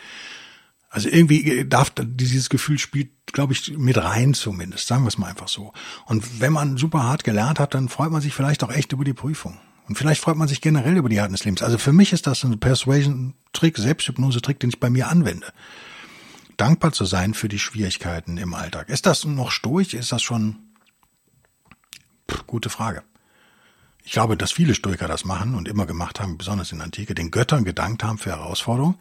Also 0.88 1.08
irgendwie 1.08 1.66
darf 1.66 1.92
dieses 1.94 2.48
Gefühl 2.48 2.78
spielt, 2.78 3.10
glaube 3.32 3.52
ich, 3.52 3.76
mit 3.76 3.98
rein 3.98 4.34
zumindest, 4.34 4.86
sagen 4.86 5.04
wir 5.04 5.08
es 5.08 5.18
mal 5.18 5.28
einfach 5.28 5.48
so. 5.48 5.72
Und 6.06 6.40
wenn 6.40 6.52
man 6.52 6.76
super 6.76 7.02
hart 7.02 7.24
gelernt 7.24 7.60
hat, 7.60 7.74
dann 7.74 7.88
freut 7.88 8.10
man 8.10 8.22
sich 8.22 8.34
vielleicht 8.34 8.64
auch 8.64 8.72
echt 8.72 8.92
über 8.92 9.04
die 9.04 9.12
Prüfung. 9.12 9.58
Und 9.88 9.96
vielleicht 9.96 10.20
freut 10.20 10.36
man 10.36 10.48
sich 10.48 10.60
generell 10.60 10.96
über 10.96 11.08
die 11.08 11.20
Harten 11.20 11.34
des 11.34 11.44
Lebens. 11.44 11.62
Also 11.62 11.78
für 11.78 11.92
mich 11.92 12.12
ist 12.12 12.26
das 12.26 12.42
ein 12.44 12.58
Persuasion-Trick, 12.58 13.76
Selbsthypnose-Trick, 13.76 14.58
den 14.58 14.70
ich 14.70 14.80
bei 14.80 14.90
mir 14.90 15.08
anwende. 15.08 15.52
Dankbar 16.56 16.92
zu 16.92 17.04
sein 17.04 17.34
für 17.34 17.48
die 17.48 17.58
Schwierigkeiten 17.58 18.38
im 18.38 18.54
Alltag. 18.54 18.88
Ist 18.88 19.06
das 19.06 19.24
noch 19.24 19.50
stoisch? 19.50 19.94
Ist 19.94 20.12
das 20.12 20.22
schon? 20.22 20.56
Pff, 22.30 22.46
gute 22.46 22.70
Frage. 22.70 23.02
Ich 24.06 24.12
glaube, 24.12 24.36
dass 24.36 24.52
viele 24.52 24.76
Stoiker 24.76 25.08
das 25.08 25.24
machen 25.24 25.56
und 25.56 25.66
immer 25.66 25.84
gemacht 25.84 26.20
haben, 26.20 26.38
besonders 26.38 26.70
in 26.70 26.78
der 26.78 26.84
Antike, 26.84 27.14
den 27.14 27.32
Göttern 27.32 27.64
gedankt 27.64 28.04
haben 28.04 28.18
für 28.18 28.30
Herausforderungen. 28.30 28.94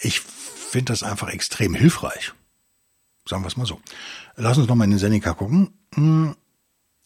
Ich 0.00 0.20
finde 0.20 0.86
das 0.86 1.02
einfach 1.02 1.28
extrem 1.28 1.74
hilfreich. 1.74 2.32
Sagen 3.28 3.42
wir 3.42 3.48
es 3.48 3.58
mal 3.58 3.66
so. 3.66 3.78
Lass 4.36 4.56
uns 4.56 4.68
nochmal 4.68 4.86
in 4.86 4.92
den 4.92 4.98
Seneca 4.98 5.34
gucken. 5.34 5.74
Hm, 5.94 6.34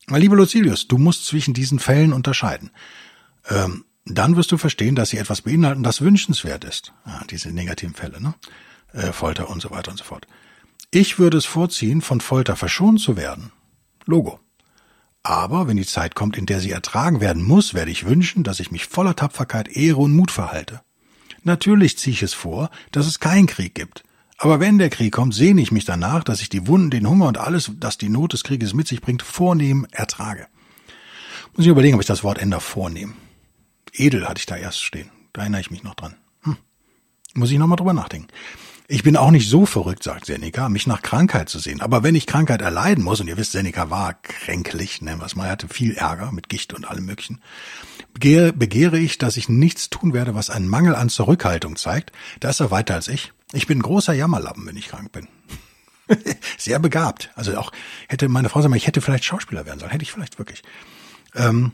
Lieber 0.08 0.36
Lucilius, 0.36 0.86
du 0.86 0.98
musst 0.98 1.26
zwischen 1.26 1.52
diesen 1.52 1.80
Fällen 1.80 2.12
unterscheiden. 2.12 2.70
Ähm, 3.48 3.84
dann 4.04 4.36
wirst 4.36 4.52
du 4.52 4.56
verstehen, 4.56 4.94
dass 4.94 5.10
sie 5.10 5.18
etwas 5.18 5.42
beinhalten, 5.42 5.82
das 5.82 6.00
wünschenswert 6.00 6.62
ist. 6.62 6.92
Ja, 7.04 7.24
diese 7.28 7.50
negativen 7.50 7.96
Fälle, 7.96 8.20
ne? 8.22 8.34
Äh, 8.92 9.12
Folter 9.12 9.50
und 9.50 9.60
so 9.60 9.72
weiter 9.72 9.90
und 9.90 9.96
so 9.96 10.04
fort. 10.04 10.28
Ich 10.92 11.18
würde 11.18 11.38
es 11.38 11.44
vorziehen, 11.44 12.02
von 12.02 12.20
Folter 12.20 12.54
verschont 12.54 13.00
zu 13.00 13.16
werden. 13.16 13.50
Logo. 14.04 14.38
Aber 15.26 15.66
wenn 15.66 15.76
die 15.76 15.84
Zeit 15.84 16.14
kommt, 16.14 16.36
in 16.36 16.46
der 16.46 16.60
sie 16.60 16.70
ertragen 16.70 17.20
werden 17.20 17.42
muss, 17.42 17.74
werde 17.74 17.90
ich 17.90 18.06
wünschen, 18.06 18.44
dass 18.44 18.60
ich 18.60 18.70
mich 18.70 18.86
voller 18.86 19.16
Tapferkeit, 19.16 19.66
Ehre 19.66 19.96
und 19.96 20.14
Mut 20.14 20.30
verhalte. 20.30 20.82
Natürlich 21.42 21.98
ziehe 21.98 22.14
ich 22.14 22.22
es 22.22 22.32
vor, 22.32 22.70
dass 22.92 23.08
es 23.08 23.18
keinen 23.18 23.48
Krieg 23.48 23.74
gibt. 23.74 24.04
Aber 24.38 24.60
wenn 24.60 24.78
der 24.78 24.88
Krieg 24.88 25.12
kommt, 25.12 25.34
sehne 25.34 25.60
ich 25.60 25.72
mich 25.72 25.84
danach, 25.84 26.22
dass 26.22 26.42
ich 26.42 26.48
die 26.48 26.68
Wunden, 26.68 26.90
den 26.90 27.08
Hunger 27.08 27.26
und 27.26 27.38
alles, 27.38 27.72
das 27.80 27.98
die 27.98 28.08
Not 28.08 28.34
des 28.34 28.44
Krieges 28.44 28.72
mit 28.72 28.86
sich 28.86 29.00
bringt, 29.00 29.22
vornehm 29.22 29.84
ertrage. 29.90 30.46
Muss 31.56 31.66
ich 31.66 31.72
überlegen, 31.72 31.96
ob 31.96 32.02
ich 32.02 32.06
das 32.06 32.22
Wort 32.22 32.38
ändere, 32.38 32.60
vornehm. 32.60 33.14
Edel 33.92 34.28
hatte 34.28 34.38
ich 34.38 34.46
da 34.46 34.54
erst 34.56 34.80
stehen. 34.80 35.10
Da 35.32 35.40
erinnere 35.40 35.60
ich 35.60 35.72
mich 35.72 35.82
noch 35.82 35.96
dran. 35.96 36.14
Hm. 36.42 36.56
Muss 37.34 37.50
ich 37.50 37.58
nochmal 37.58 37.78
drüber 37.78 37.94
nachdenken. 37.94 38.28
Ich 38.88 39.02
bin 39.02 39.16
auch 39.16 39.32
nicht 39.32 39.48
so 39.48 39.66
verrückt, 39.66 40.04
sagt 40.04 40.26
Seneca, 40.26 40.68
mich 40.68 40.86
nach 40.86 41.02
Krankheit 41.02 41.48
zu 41.48 41.58
sehen. 41.58 41.80
Aber 41.80 42.04
wenn 42.04 42.14
ich 42.14 42.26
Krankheit 42.26 42.62
erleiden 42.62 43.02
muss, 43.02 43.20
und 43.20 43.26
ihr 43.26 43.36
wisst, 43.36 43.52
Seneca 43.52 43.90
war 43.90 44.14
kränklich, 44.14 45.02
nennen 45.02 45.20
wir 45.20 45.26
es 45.26 45.34
mal, 45.34 45.46
er 45.46 45.52
hatte 45.52 45.68
viel 45.68 45.96
Ärger 45.96 46.30
mit 46.30 46.48
Gicht 46.48 46.72
und 46.72 46.88
allem 46.88 47.04
möglichen, 47.04 47.40
begehre, 48.14 48.52
begehre 48.52 48.98
ich, 48.98 49.18
dass 49.18 49.36
ich 49.36 49.48
nichts 49.48 49.90
tun 49.90 50.12
werde, 50.12 50.36
was 50.36 50.50
einen 50.50 50.68
Mangel 50.68 50.94
an 50.94 51.08
Zurückhaltung 51.08 51.74
zeigt. 51.74 52.12
Da 52.38 52.50
ist 52.50 52.60
er 52.60 52.70
weiter 52.70 52.94
als 52.94 53.08
ich. 53.08 53.32
Ich 53.52 53.66
bin 53.66 53.78
ein 53.78 53.82
großer 53.82 54.12
Jammerlappen, 54.12 54.66
wenn 54.66 54.76
ich 54.76 54.88
krank 54.88 55.10
bin. 55.10 55.26
Sehr 56.58 56.78
begabt. 56.78 57.30
Also 57.34 57.56
auch 57.58 57.72
hätte 58.08 58.28
meine 58.28 58.48
Frau 58.48 58.62
sagen, 58.62 58.74
ich 58.74 58.86
hätte 58.86 59.00
vielleicht 59.00 59.24
Schauspieler 59.24 59.66
werden 59.66 59.80
sollen. 59.80 59.90
Hätte 59.90 60.04
ich 60.04 60.12
vielleicht 60.12 60.38
wirklich. 60.38 60.62
Ähm, 61.34 61.72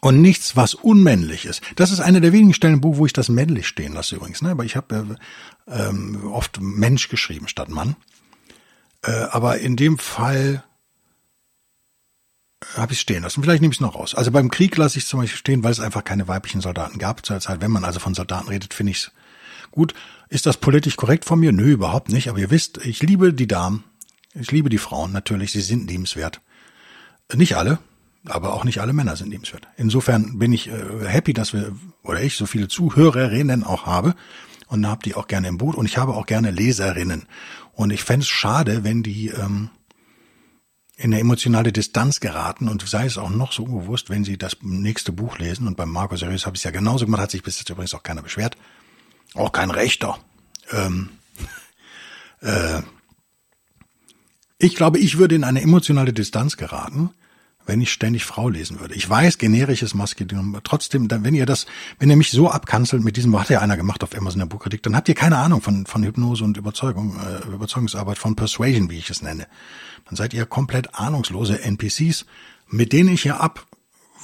und 0.00 0.20
nichts, 0.20 0.56
was 0.56 0.74
unmännlich 0.74 1.44
ist. 1.44 1.62
Das 1.76 1.90
ist 1.90 2.00
eine 2.00 2.20
der 2.20 2.32
wenigen 2.32 2.54
Stellen 2.54 2.74
im 2.74 2.80
Buch, 2.80 2.96
wo 2.96 3.06
ich 3.06 3.12
das 3.12 3.28
männlich 3.28 3.66
stehen 3.66 3.92
lasse 3.92 4.16
übrigens. 4.16 4.42
Ne? 4.42 4.50
Aber 4.50 4.64
ich 4.64 4.76
habe 4.76 5.18
äh, 5.66 5.88
ähm, 5.88 6.24
oft 6.32 6.60
Mensch 6.60 7.08
geschrieben 7.08 7.48
statt 7.48 7.68
Mann. 7.68 7.96
Äh, 9.02 9.12
aber 9.12 9.58
in 9.58 9.76
dem 9.76 9.98
Fall 9.98 10.64
habe 12.74 12.92
ich 12.92 13.00
stehen 13.00 13.22
lassen. 13.22 13.42
Vielleicht 13.42 13.62
nehme 13.62 13.72
ich 13.72 13.78
es 13.78 13.80
noch 13.80 13.94
raus. 13.94 14.14
Also 14.14 14.30
beim 14.30 14.50
Krieg 14.50 14.76
lasse 14.76 14.98
ich 14.98 15.06
zum 15.06 15.20
Beispiel 15.20 15.38
stehen, 15.38 15.62
weil 15.62 15.72
es 15.72 15.80
einfach 15.80 16.04
keine 16.04 16.28
weiblichen 16.28 16.60
Soldaten 16.60 16.98
gab 16.98 17.24
zur 17.24 17.40
Zeit. 17.40 17.60
Wenn 17.60 17.70
man 17.70 17.84
also 17.84 18.00
von 18.00 18.14
Soldaten 18.14 18.48
redet, 18.48 18.74
finde 18.74 18.92
ich 18.92 18.98
es 18.98 19.12
gut. 19.70 19.94
Ist 20.28 20.46
das 20.46 20.58
politisch 20.58 20.96
korrekt 20.96 21.24
von 21.24 21.40
mir? 21.40 21.52
Nö, 21.52 21.72
überhaupt 21.72 22.10
nicht. 22.10 22.28
Aber 22.28 22.38
ihr 22.38 22.50
wisst, 22.50 22.78
ich 22.84 23.02
liebe 23.02 23.32
die 23.32 23.48
Damen. 23.48 23.84
Ich 24.34 24.50
liebe 24.52 24.68
die 24.68 24.78
Frauen 24.78 25.12
natürlich. 25.12 25.52
Sie 25.52 25.62
sind 25.62 25.90
liebenswert. 25.90 26.40
Nicht 27.34 27.56
alle, 27.56 27.78
aber 28.26 28.52
auch 28.52 28.64
nicht 28.64 28.80
alle 28.80 28.92
Männer 28.92 29.16
sind 29.16 29.30
liebenswert. 29.30 29.66
Insofern 29.76 30.38
bin 30.38 30.52
ich 30.52 30.68
äh, 30.68 31.06
happy, 31.06 31.32
dass 31.32 31.52
wir 31.52 31.72
oder 32.02 32.22
ich 32.22 32.36
so 32.36 32.46
viele 32.46 32.68
Zuhörerinnen 32.68 33.64
auch 33.64 33.86
habe 33.86 34.14
und 34.68 34.86
habe 34.86 35.02
die 35.02 35.14
auch 35.14 35.26
gerne 35.26 35.48
im 35.48 35.58
Boot 35.58 35.74
und 35.74 35.86
ich 35.86 35.96
habe 35.96 36.14
auch 36.14 36.26
gerne 36.26 36.50
Leserinnen. 36.50 37.26
Und 37.72 37.90
ich 37.90 38.02
fände 38.02 38.24
es 38.24 38.28
schade, 38.28 38.84
wenn 38.84 39.02
die 39.02 39.28
ähm, 39.28 39.70
in 40.96 41.12
eine 41.12 41.20
emotionale 41.20 41.72
Distanz 41.72 42.20
geraten 42.20 42.68
und 42.68 42.86
sei 42.86 43.06
es 43.06 43.16
auch 43.16 43.30
noch 43.30 43.52
so 43.52 43.64
unbewusst, 43.64 44.10
wenn 44.10 44.22
sie 44.22 44.36
das 44.36 44.58
nächste 44.60 45.12
Buch 45.12 45.38
lesen. 45.38 45.66
Und 45.66 45.78
beim 45.78 45.90
Marco 45.90 46.14
Serius 46.14 46.44
habe 46.44 46.56
ich 46.56 46.60
es 46.60 46.64
ja 46.64 46.70
genauso 46.72 47.06
gemacht, 47.06 47.22
hat 47.22 47.30
sich 47.30 47.42
bis 47.42 47.58
jetzt 47.58 47.70
übrigens 47.70 47.94
auch 47.94 48.02
keiner 48.02 48.22
beschwert. 48.22 48.58
Auch 49.34 49.50
kein 49.50 49.70
Rechter. 49.70 50.18
Ähm, 50.70 51.08
äh, 52.42 52.82
ich 54.58 54.76
glaube, 54.76 54.98
ich 54.98 55.16
würde 55.16 55.34
in 55.34 55.44
eine 55.44 55.62
emotionale 55.62 56.12
Distanz 56.12 56.58
geraten, 56.58 57.10
wenn 57.70 57.80
ich 57.80 57.92
ständig 57.92 58.24
Frau 58.24 58.48
lesen 58.48 58.80
würde. 58.80 58.96
Ich 58.96 59.08
weiß, 59.08 59.38
generisches 59.38 59.94
Maskulinum, 59.94 60.58
trotzdem, 60.64 61.08
wenn 61.08 61.36
ihr 61.36 61.46
das, 61.46 61.66
wenn 62.00 62.10
ihr 62.10 62.16
mich 62.16 62.32
so 62.32 62.50
abkanzelt 62.50 63.04
mit 63.04 63.16
diesem, 63.16 63.38
hat 63.38 63.48
ja 63.48 63.60
einer 63.60 63.76
gemacht 63.76 64.02
auf 64.02 64.12
Amazon 64.16 64.40
der 64.40 64.46
Buchkritik, 64.46 64.82
dann 64.82 64.96
habt 64.96 65.08
ihr 65.08 65.14
keine 65.14 65.38
Ahnung 65.38 65.62
von, 65.62 65.86
von 65.86 66.02
Hypnose 66.02 66.42
und 66.42 66.56
Überzeugung, 66.56 67.16
äh, 67.20 67.46
Überzeugungsarbeit, 67.46 68.18
von 68.18 68.34
Persuasion, 68.34 68.90
wie 68.90 68.98
ich 68.98 69.08
es 69.08 69.22
nenne. 69.22 69.46
Dann 70.06 70.16
seid 70.16 70.34
ihr 70.34 70.46
komplett 70.46 70.96
ahnungslose 70.96 71.62
NPCs, 71.62 72.26
mit 72.66 72.92
denen 72.92 73.10
ich 73.10 73.22
ja 73.22 73.36
ab, 73.36 73.64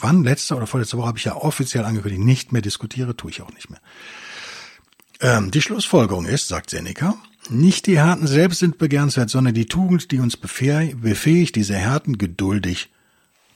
wann, 0.00 0.24
letzte 0.24 0.56
oder 0.56 0.66
vorletzte 0.66 0.98
Woche 0.98 1.06
habe 1.06 1.18
ich 1.18 1.24
ja 1.24 1.36
offiziell 1.36 1.84
angekündigt, 1.84 2.24
nicht 2.24 2.52
mehr 2.52 2.62
diskutiere, 2.62 3.16
tue 3.16 3.30
ich 3.30 3.42
auch 3.42 3.52
nicht 3.52 3.70
mehr. 3.70 3.80
Ähm, 5.20 5.52
die 5.52 5.62
Schlussfolgerung 5.62 6.26
ist, 6.26 6.48
sagt 6.48 6.70
Seneca, 6.70 7.14
nicht 7.48 7.86
die 7.86 7.98
Härten 7.98 8.26
selbst 8.26 8.58
sind 8.58 8.76
begehrenswert, 8.78 9.30
sondern 9.30 9.54
die 9.54 9.66
Tugend, 9.66 10.10
die 10.10 10.18
uns 10.18 10.36
befähigt, 10.36 11.54
diese 11.54 11.76
Härten 11.76 12.18
geduldig 12.18 12.90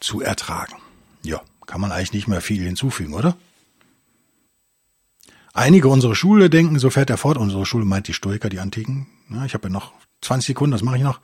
zu 0.00 0.20
ertragen. 0.20 0.76
Ja, 1.22 1.40
kann 1.66 1.80
man 1.80 1.92
eigentlich 1.92 2.12
nicht 2.12 2.28
mehr 2.28 2.40
viel 2.40 2.62
hinzufügen, 2.62 3.14
oder? 3.14 3.36
Einige 5.52 5.88
unserer 5.88 6.14
Schule 6.14 6.48
denken, 6.48 6.78
so 6.78 6.90
fährt 6.90 7.10
er 7.10 7.16
fort, 7.16 7.36
unsere 7.36 7.66
Schule 7.66 7.84
meint 7.84 8.08
die 8.08 8.14
Stoiker, 8.14 8.48
die 8.48 8.60
Antiken. 8.60 9.06
Ja, 9.30 9.44
ich 9.44 9.54
habe 9.54 9.68
ja 9.68 9.72
noch 9.72 9.92
20 10.22 10.48
Sekunden, 10.48 10.72
das 10.72 10.82
mache 10.82 10.96
ich 10.96 11.02
noch. 11.02 11.20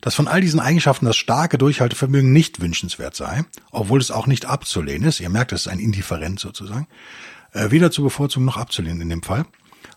Dass 0.00 0.14
von 0.14 0.28
all 0.28 0.40
diesen 0.40 0.60
Eigenschaften 0.60 1.06
das 1.06 1.16
starke 1.16 1.56
Durchhaltevermögen 1.56 2.32
nicht 2.32 2.60
wünschenswert 2.60 3.14
sei, 3.14 3.44
obwohl 3.70 4.00
es 4.00 4.10
auch 4.10 4.26
nicht 4.26 4.44
abzulehnen 4.44 5.08
ist. 5.08 5.20
Ihr 5.20 5.30
merkt, 5.30 5.52
es 5.52 5.62
ist 5.62 5.68
ein 5.68 5.78
Indifferent 5.78 6.40
sozusagen. 6.40 6.88
Äh, 7.52 7.70
weder 7.70 7.90
zu 7.90 8.02
bevorzugen 8.02 8.44
noch 8.44 8.56
abzulehnen 8.56 9.00
in 9.00 9.08
dem 9.08 9.22
Fall. 9.22 9.46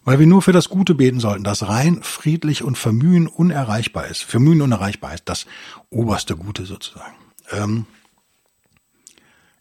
Weil 0.06 0.20
wir 0.20 0.28
nur 0.28 0.42
für 0.42 0.54
das 0.54 0.70
Gute 0.70 0.96
beten 0.96 1.20
sollten, 1.20 1.44
das 1.44 1.68
rein, 1.68 2.02
friedlich 2.04 2.64
und 2.64 2.78
für 2.78 2.94
Mühen 2.94 3.28
unerreichbar 3.28 4.08
ist. 4.08 4.22
Für 4.22 4.40
Mühen 4.40 4.62
unerreichbar 4.62 5.14
ist 5.14 5.24
das 5.26 5.48
oberste 5.90 6.38
Gute 6.38 6.66
sozusagen. 6.66 7.16
Ähm, 7.52 7.86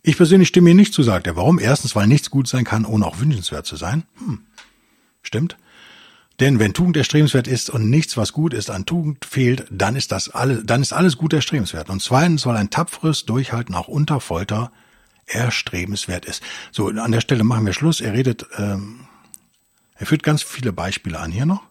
ich 0.06 0.16
persönlich 0.16 0.46
stimme 0.48 0.70
Ihnen 0.70 0.78
nicht 0.78 0.94
zu, 0.94 1.02
sagt 1.02 1.26
er. 1.26 1.34
Warum? 1.34 1.58
Erstens, 1.58 1.96
weil 1.96 2.06
nichts 2.06 2.30
gut 2.30 2.46
sein 2.46 2.64
kann, 2.64 2.84
ohne 2.84 3.04
auch 3.04 3.18
wünschenswert 3.18 3.66
zu 3.66 3.74
sein. 3.74 4.04
Hm. 4.18 4.46
Stimmt. 5.22 5.56
Denn 6.38 6.60
wenn 6.60 6.74
Tugend 6.74 6.96
erstrebenswert 6.96 7.48
ist 7.48 7.70
und 7.70 7.90
nichts, 7.90 8.16
was 8.16 8.32
gut 8.32 8.54
ist, 8.54 8.70
an 8.70 8.86
Tugend 8.86 9.24
fehlt, 9.24 9.66
dann 9.68 9.96
ist 9.96 10.12
das 10.12 10.28
alles, 10.28 10.62
dann 10.64 10.80
ist 10.80 10.92
alles 10.92 11.16
gut 11.16 11.32
erstrebenswert. 11.32 11.90
Und 11.90 12.02
zweitens 12.02 12.42
soll 12.42 12.56
ein 12.56 12.70
tapferes 12.70 13.24
Durchhalten 13.24 13.74
auch 13.74 13.88
unter 13.88 14.20
Folter 14.20 14.70
erstrebenswert 15.26 16.24
ist. 16.24 16.40
So, 16.70 16.86
an 16.86 17.10
der 17.10 17.20
Stelle 17.20 17.42
machen 17.42 17.66
wir 17.66 17.72
Schluss. 17.72 18.00
Er 18.00 18.12
redet, 18.12 18.46
ähm, 18.58 19.08
er 19.96 20.06
führt 20.06 20.22
ganz 20.22 20.44
viele 20.44 20.72
Beispiele 20.72 21.18
an 21.18 21.32
hier 21.32 21.46
noch, 21.46 21.62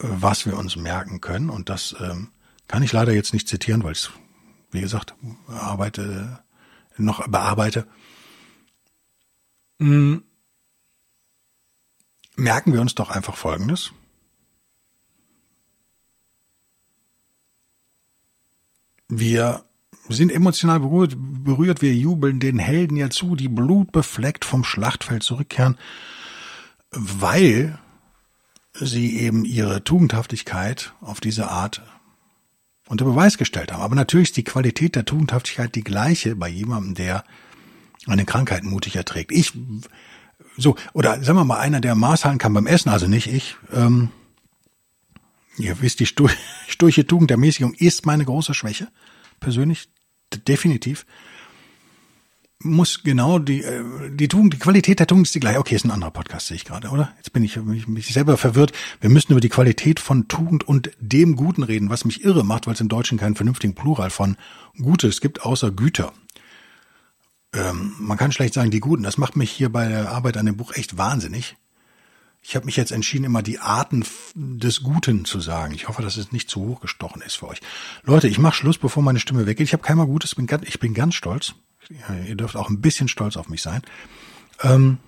äh, 0.00 0.06
was 0.06 0.46
wir 0.46 0.56
uns 0.56 0.76
merken 0.76 1.20
können. 1.20 1.50
Und 1.50 1.70
das 1.70 1.96
ähm, 1.98 2.28
kann 2.68 2.84
ich 2.84 2.92
leider 2.92 3.12
jetzt 3.12 3.34
nicht 3.34 3.48
zitieren, 3.48 3.82
weil 3.82 3.92
es 3.92 4.12
wie 4.70 4.80
gesagt, 4.80 5.14
arbeite, 5.48 6.42
noch 6.96 7.26
bearbeite. 7.28 7.86
Hm. 9.78 10.22
Merken 12.36 12.72
wir 12.72 12.80
uns 12.80 12.94
doch 12.94 13.10
einfach 13.10 13.36
Folgendes. 13.36 13.92
Wir 19.08 19.64
sind 20.08 20.32
emotional 20.32 20.80
berührt, 20.80 21.16
berührt, 21.16 21.82
wir 21.82 21.94
jubeln 21.94 22.40
den 22.40 22.58
Helden 22.58 22.96
ja 22.96 23.10
zu, 23.10 23.36
die 23.36 23.48
blutbefleckt 23.48 24.44
vom 24.44 24.64
Schlachtfeld 24.64 25.22
zurückkehren, 25.22 25.78
weil 26.90 27.78
sie 28.72 29.18
eben 29.18 29.44
ihre 29.44 29.84
Tugendhaftigkeit 29.84 30.92
auf 31.00 31.20
diese 31.20 31.50
Art 31.50 31.82
unter 32.88 33.04
Beweis 33.04 33.38
gestellt 33.38 33.72
haben. 33.72 33.82
Aber 33.82 33.94
natürlich 33.94 34.28
ist 34.30 34.36
die 34.36 34.44
Qualität 34.44 34.94
der 34.94 35.04
Tugendhaftigkeit 35.04 35.74
die 35.74 35.84
gleiche 35.84 36.36
bei 36.36 36.48
jemandem, 36.48 36.94
der 36.94 37.24
eine 38.06 38.24
Krankheit 38.24 38.64
mutig 38.64 38.96
erträgt. 38.96 39.32
Ich, 39.32 39.52
so, 40.56 40.76
oder 40.92 41.22
sagen 41.22 41.38
wir 41.38 41.44
mal, 41.44 41.58
einer, 41.58 41.80
der 41.80 41.94
Maß 41.94 42.24
halten 42.24 42.38
kann 42.38 42.54
beim 42.54 42.66
Essen, 42.66 42.88
also 42.88 43.08
nicht 43.08 43.26
ich, 43.26 43.56
ähm, 43.72 44.10
ihr 45.58 45.80
wisst, 45.80 46.00
die 46.00 46.06
sturche 46.06 47.06
Tugend 47.06 47.30
der 47.30 47.38
Mäßigung 47.38 47.74
ist 47.74 48.06
meine 48.06 48.24
große 48.24 48.54
Schwäche, 48.54 48.88
persönlich, 49.40 49.88
definitiv 50.46 51.06
muss 52.60 53.02
genau 53.02 53.38
die, 53.38 53.62
äh, 53.62 53.82
die 54.10 54.28
Tugend, 54.28 54.54
die 54.54 54.58
Qualität 54.58 54.98
der 54.98 55.06
Tugend 55.06 55.26
ist 55.26 55.34
die 55.34 55.40
gleiche. 55.40 55.58
Okay, 55.58 55.74
ist 55.74 55.84
ein 55.84 55.90
anderer 55.90 56.10
Podcast, 56.10 56.46
sehe 56.46 56.56
ich 56.56 56.64
gerade, 56.64 56.88
oder? 56.88 57.12
Jetzt 57.18 57.32
bin 57.32 57.44
ich 57.44 57.56
mich, 57.56 57.86
mich 57.86 58.12
selber 58.12 58.36
verwirrt. 58.36 58.72
Wir 59.00 59.10
müssen 59.10 59.32
über 59.32 59.40
die 59.40 59.48
Qualität 59.48 60.00
von 60.00 60.28
Tugend 60.28 60.64
und 60.64 60.90
dem 60.98 61.36
Guten 61.36 61.62
reden, 61.62 61.90
was 61.90 62.04
mich 62.04 62.24
irre 62.24 62.44
macht, 62.44 62.66
weil 62.66 62.74
es 62.74 62.80
im 62.80 62.88
Deutschen 62.88 63.18
keinen 63.18 63.36
vernünftigen 63.36 63.74
Plural 63.74 64.10
von 64.10 64.36
Gutes 64.78 65.20
gibt, 65.20 65.42
außer 65.42 65.70
Güter. 65.70 66.12
Ähm, 67.52 67.94
man 67.98 68.18
kann 68.18 68.32
schlecht 68.32 68.54
sagen, 68.54 68.70
die 68.70 68.80
Guten. 68.80 69.02
Das 69.02 69.18
macht 69.18 69.36
mich 69.36 69.50
hier 69.50 69.70
bei 69.70 69.88
der 69.88 70.10
Arbeit 70.10 70.36
an 70.36 70.46
dem 70.46 70.56
Buch 70.56 70.72
echt 70.74 70.96
wahnsinnig. 70.96 71.56
Ich 72.42 72.54
habe 72.54 72.66
mich 72.66 72.76
jetzt 72.76 72.92
entschieden, 72.92 73.24
immer 73.24 73.42
die 73.42 73.58
Arten 73.58 74.04
des 74.34 74.82
Guten 74.82 75.24
zu 75.24 75.40
sagen. 75.40 75.74
Ich 75.74 75.88
hoffe, 75.88 76.00
dass 76.00 76.16
es 76.16 76.32
nicht 76.32 76.48
zu 76.48 76.60
hoch 76.60 76.80
gestochen 76.80 77.20
ist 77.20 77.36
für 77.36 77.48
euch. 77.48 77.60
Leute, 78.04 78.28
ich 78.28 78.38
mache 78.38 78.54
Schluss, 78.54 78.78
bevor 78.78 79.02
meine 79.02 79.18
Stimme 79.18 79.46
weggeht. 79.46 79.66
Ich 79.66 79.72
habe 79.72 79.82
keinmal 79.82 80.06
Gutes, 80.06 80.36
bin 80.36 80.46
ganz, 80.46 80.66
ich 80.66 80.78
bin 80.78 80.94
ganz 80.94 81.16
stolz 81.16 81.54
ihr 82.26 82.34
dürft 82.34 82.56
auch 82.56 82.68
ein 82.68 82.80
bisschen 82.80 83.08
stolz 83.08 83.36
auf 83.36 83.48
mich 83.48 83.62
sein. 83.62 83.82
Ähm, 84.62 84.98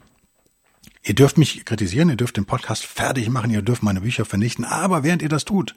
ihr 1.02 1.14
dürft 1.14 1.38
mich 1.38 1.64
kritisieren, 1.64 2.08
ihr 2.08 2.16
dürft 2.16 2.36
den 2.36 2.44
Podcast 2.44 2.84
fertig 2.84 3.28
machen, 3.28 3.50
ihr 3.50 3.62
dürft 3.62 3.82
meine 3.82 4.00
Bücher 4.00 4.24
vernichten, 4.24 4.64
aber 4.64 5.02
während 5.02 5.22
ihr 5.22 5.28
das 5.28 5.44
tut, 5.44 5.74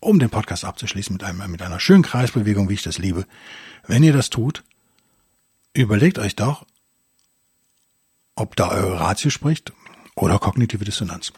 um 0.00 0.18
den 0.18 0.30
Podcast 0.30 0.64
abzuschließen 0.64 1.12
mit, 1.12 1.24
einem, 1.24 1.50
mit 1.50 1.62
einer 1.62 1.80
schönen 1.80 2.02
Kreisbewegung, 2.02 2.68
wie 2.68 2.74
ich 2.74 2.82
das 2.82 2.98
liebe, 2.98 3.26
wenn 3.86 4.02
ihr 4.02 4.12
das 4.12 4.30
tut, 4.30 4.62
überlegt 5.72 6.18
euch 6.18 6.36
doch, 6.36 6.66
ob 8.34 8.54
da 8.56 8.68
eure 8.68 9.00
Ratio 9.00 9.30
spricht 9.30 9.72
oder 10.14 10.38
kognitive 10.38 10.84
Dissonanz. 10.84 11.32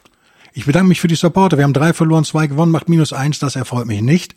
Ich 0.52 0.66
bedanke 0.66 0.88
mich 0.88 1.00
für 1.00 1.08
die 1.08 1.14
Supporter. 1.14 1.56
Wir 1.56 1.64
haben 1.64 1.72
drei 1.72 1.92
verloren, 1.92 2.24
zwei 2.24 2.46
gewonnen, 2.46 2.72
macht 2.72 2.88
minus 2.88 3.12
eins. 3.12 3.38
Das 3.38 3.56
erfreut 3.56 3.86
mich 3.86 4.02
nicht. 4.02 4.34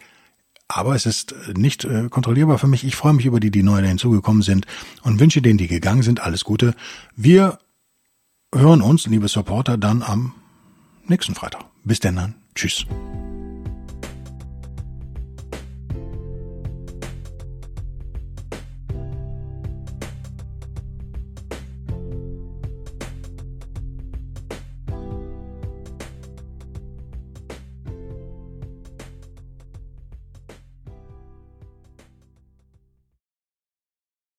Aber 0.68 0.96
es 0.96 1.06
ist 1.06 1.34
äh, 1.34 1.54
nicht 1.54 1.86
äh, 1.86 2.10
kontrollierbar 2.10 2.58
für 2.58 2.68
mich. 2.68 2.84
Ich 2.84 2.96
freue 2.96 3.14
mich 3.14 3.26
über 3.26 3.40
die, 3.40 3.52
die 3.52 3.64
neu 3.64 3.82
hinzugekommen 3.82 4.42
sind 4.42 4.66
und 5.04 5.20
wünsche 5.20 5.42
denen, 5.42 5.58
die 5.58 5.68
gegangen 5.68 6.04
sind, 6.04 6.22
alles 6.22 6.44
Gute. 6.44 6.74
Wir 7.16 7.60
hören 8.54 8.82
uns, 8.82 9.08
liebe 9.08 9.28
Supporter, 9.28 9.78
dann 9.78 10.02
am 10.04 10.34
nächsten 11.08 11.36
Freitag. 11.36 11.66
Bis 11.84 12.00
denn 12.00 12.16
dann. 12.16 12.36
Tschüss. 12.56 12.86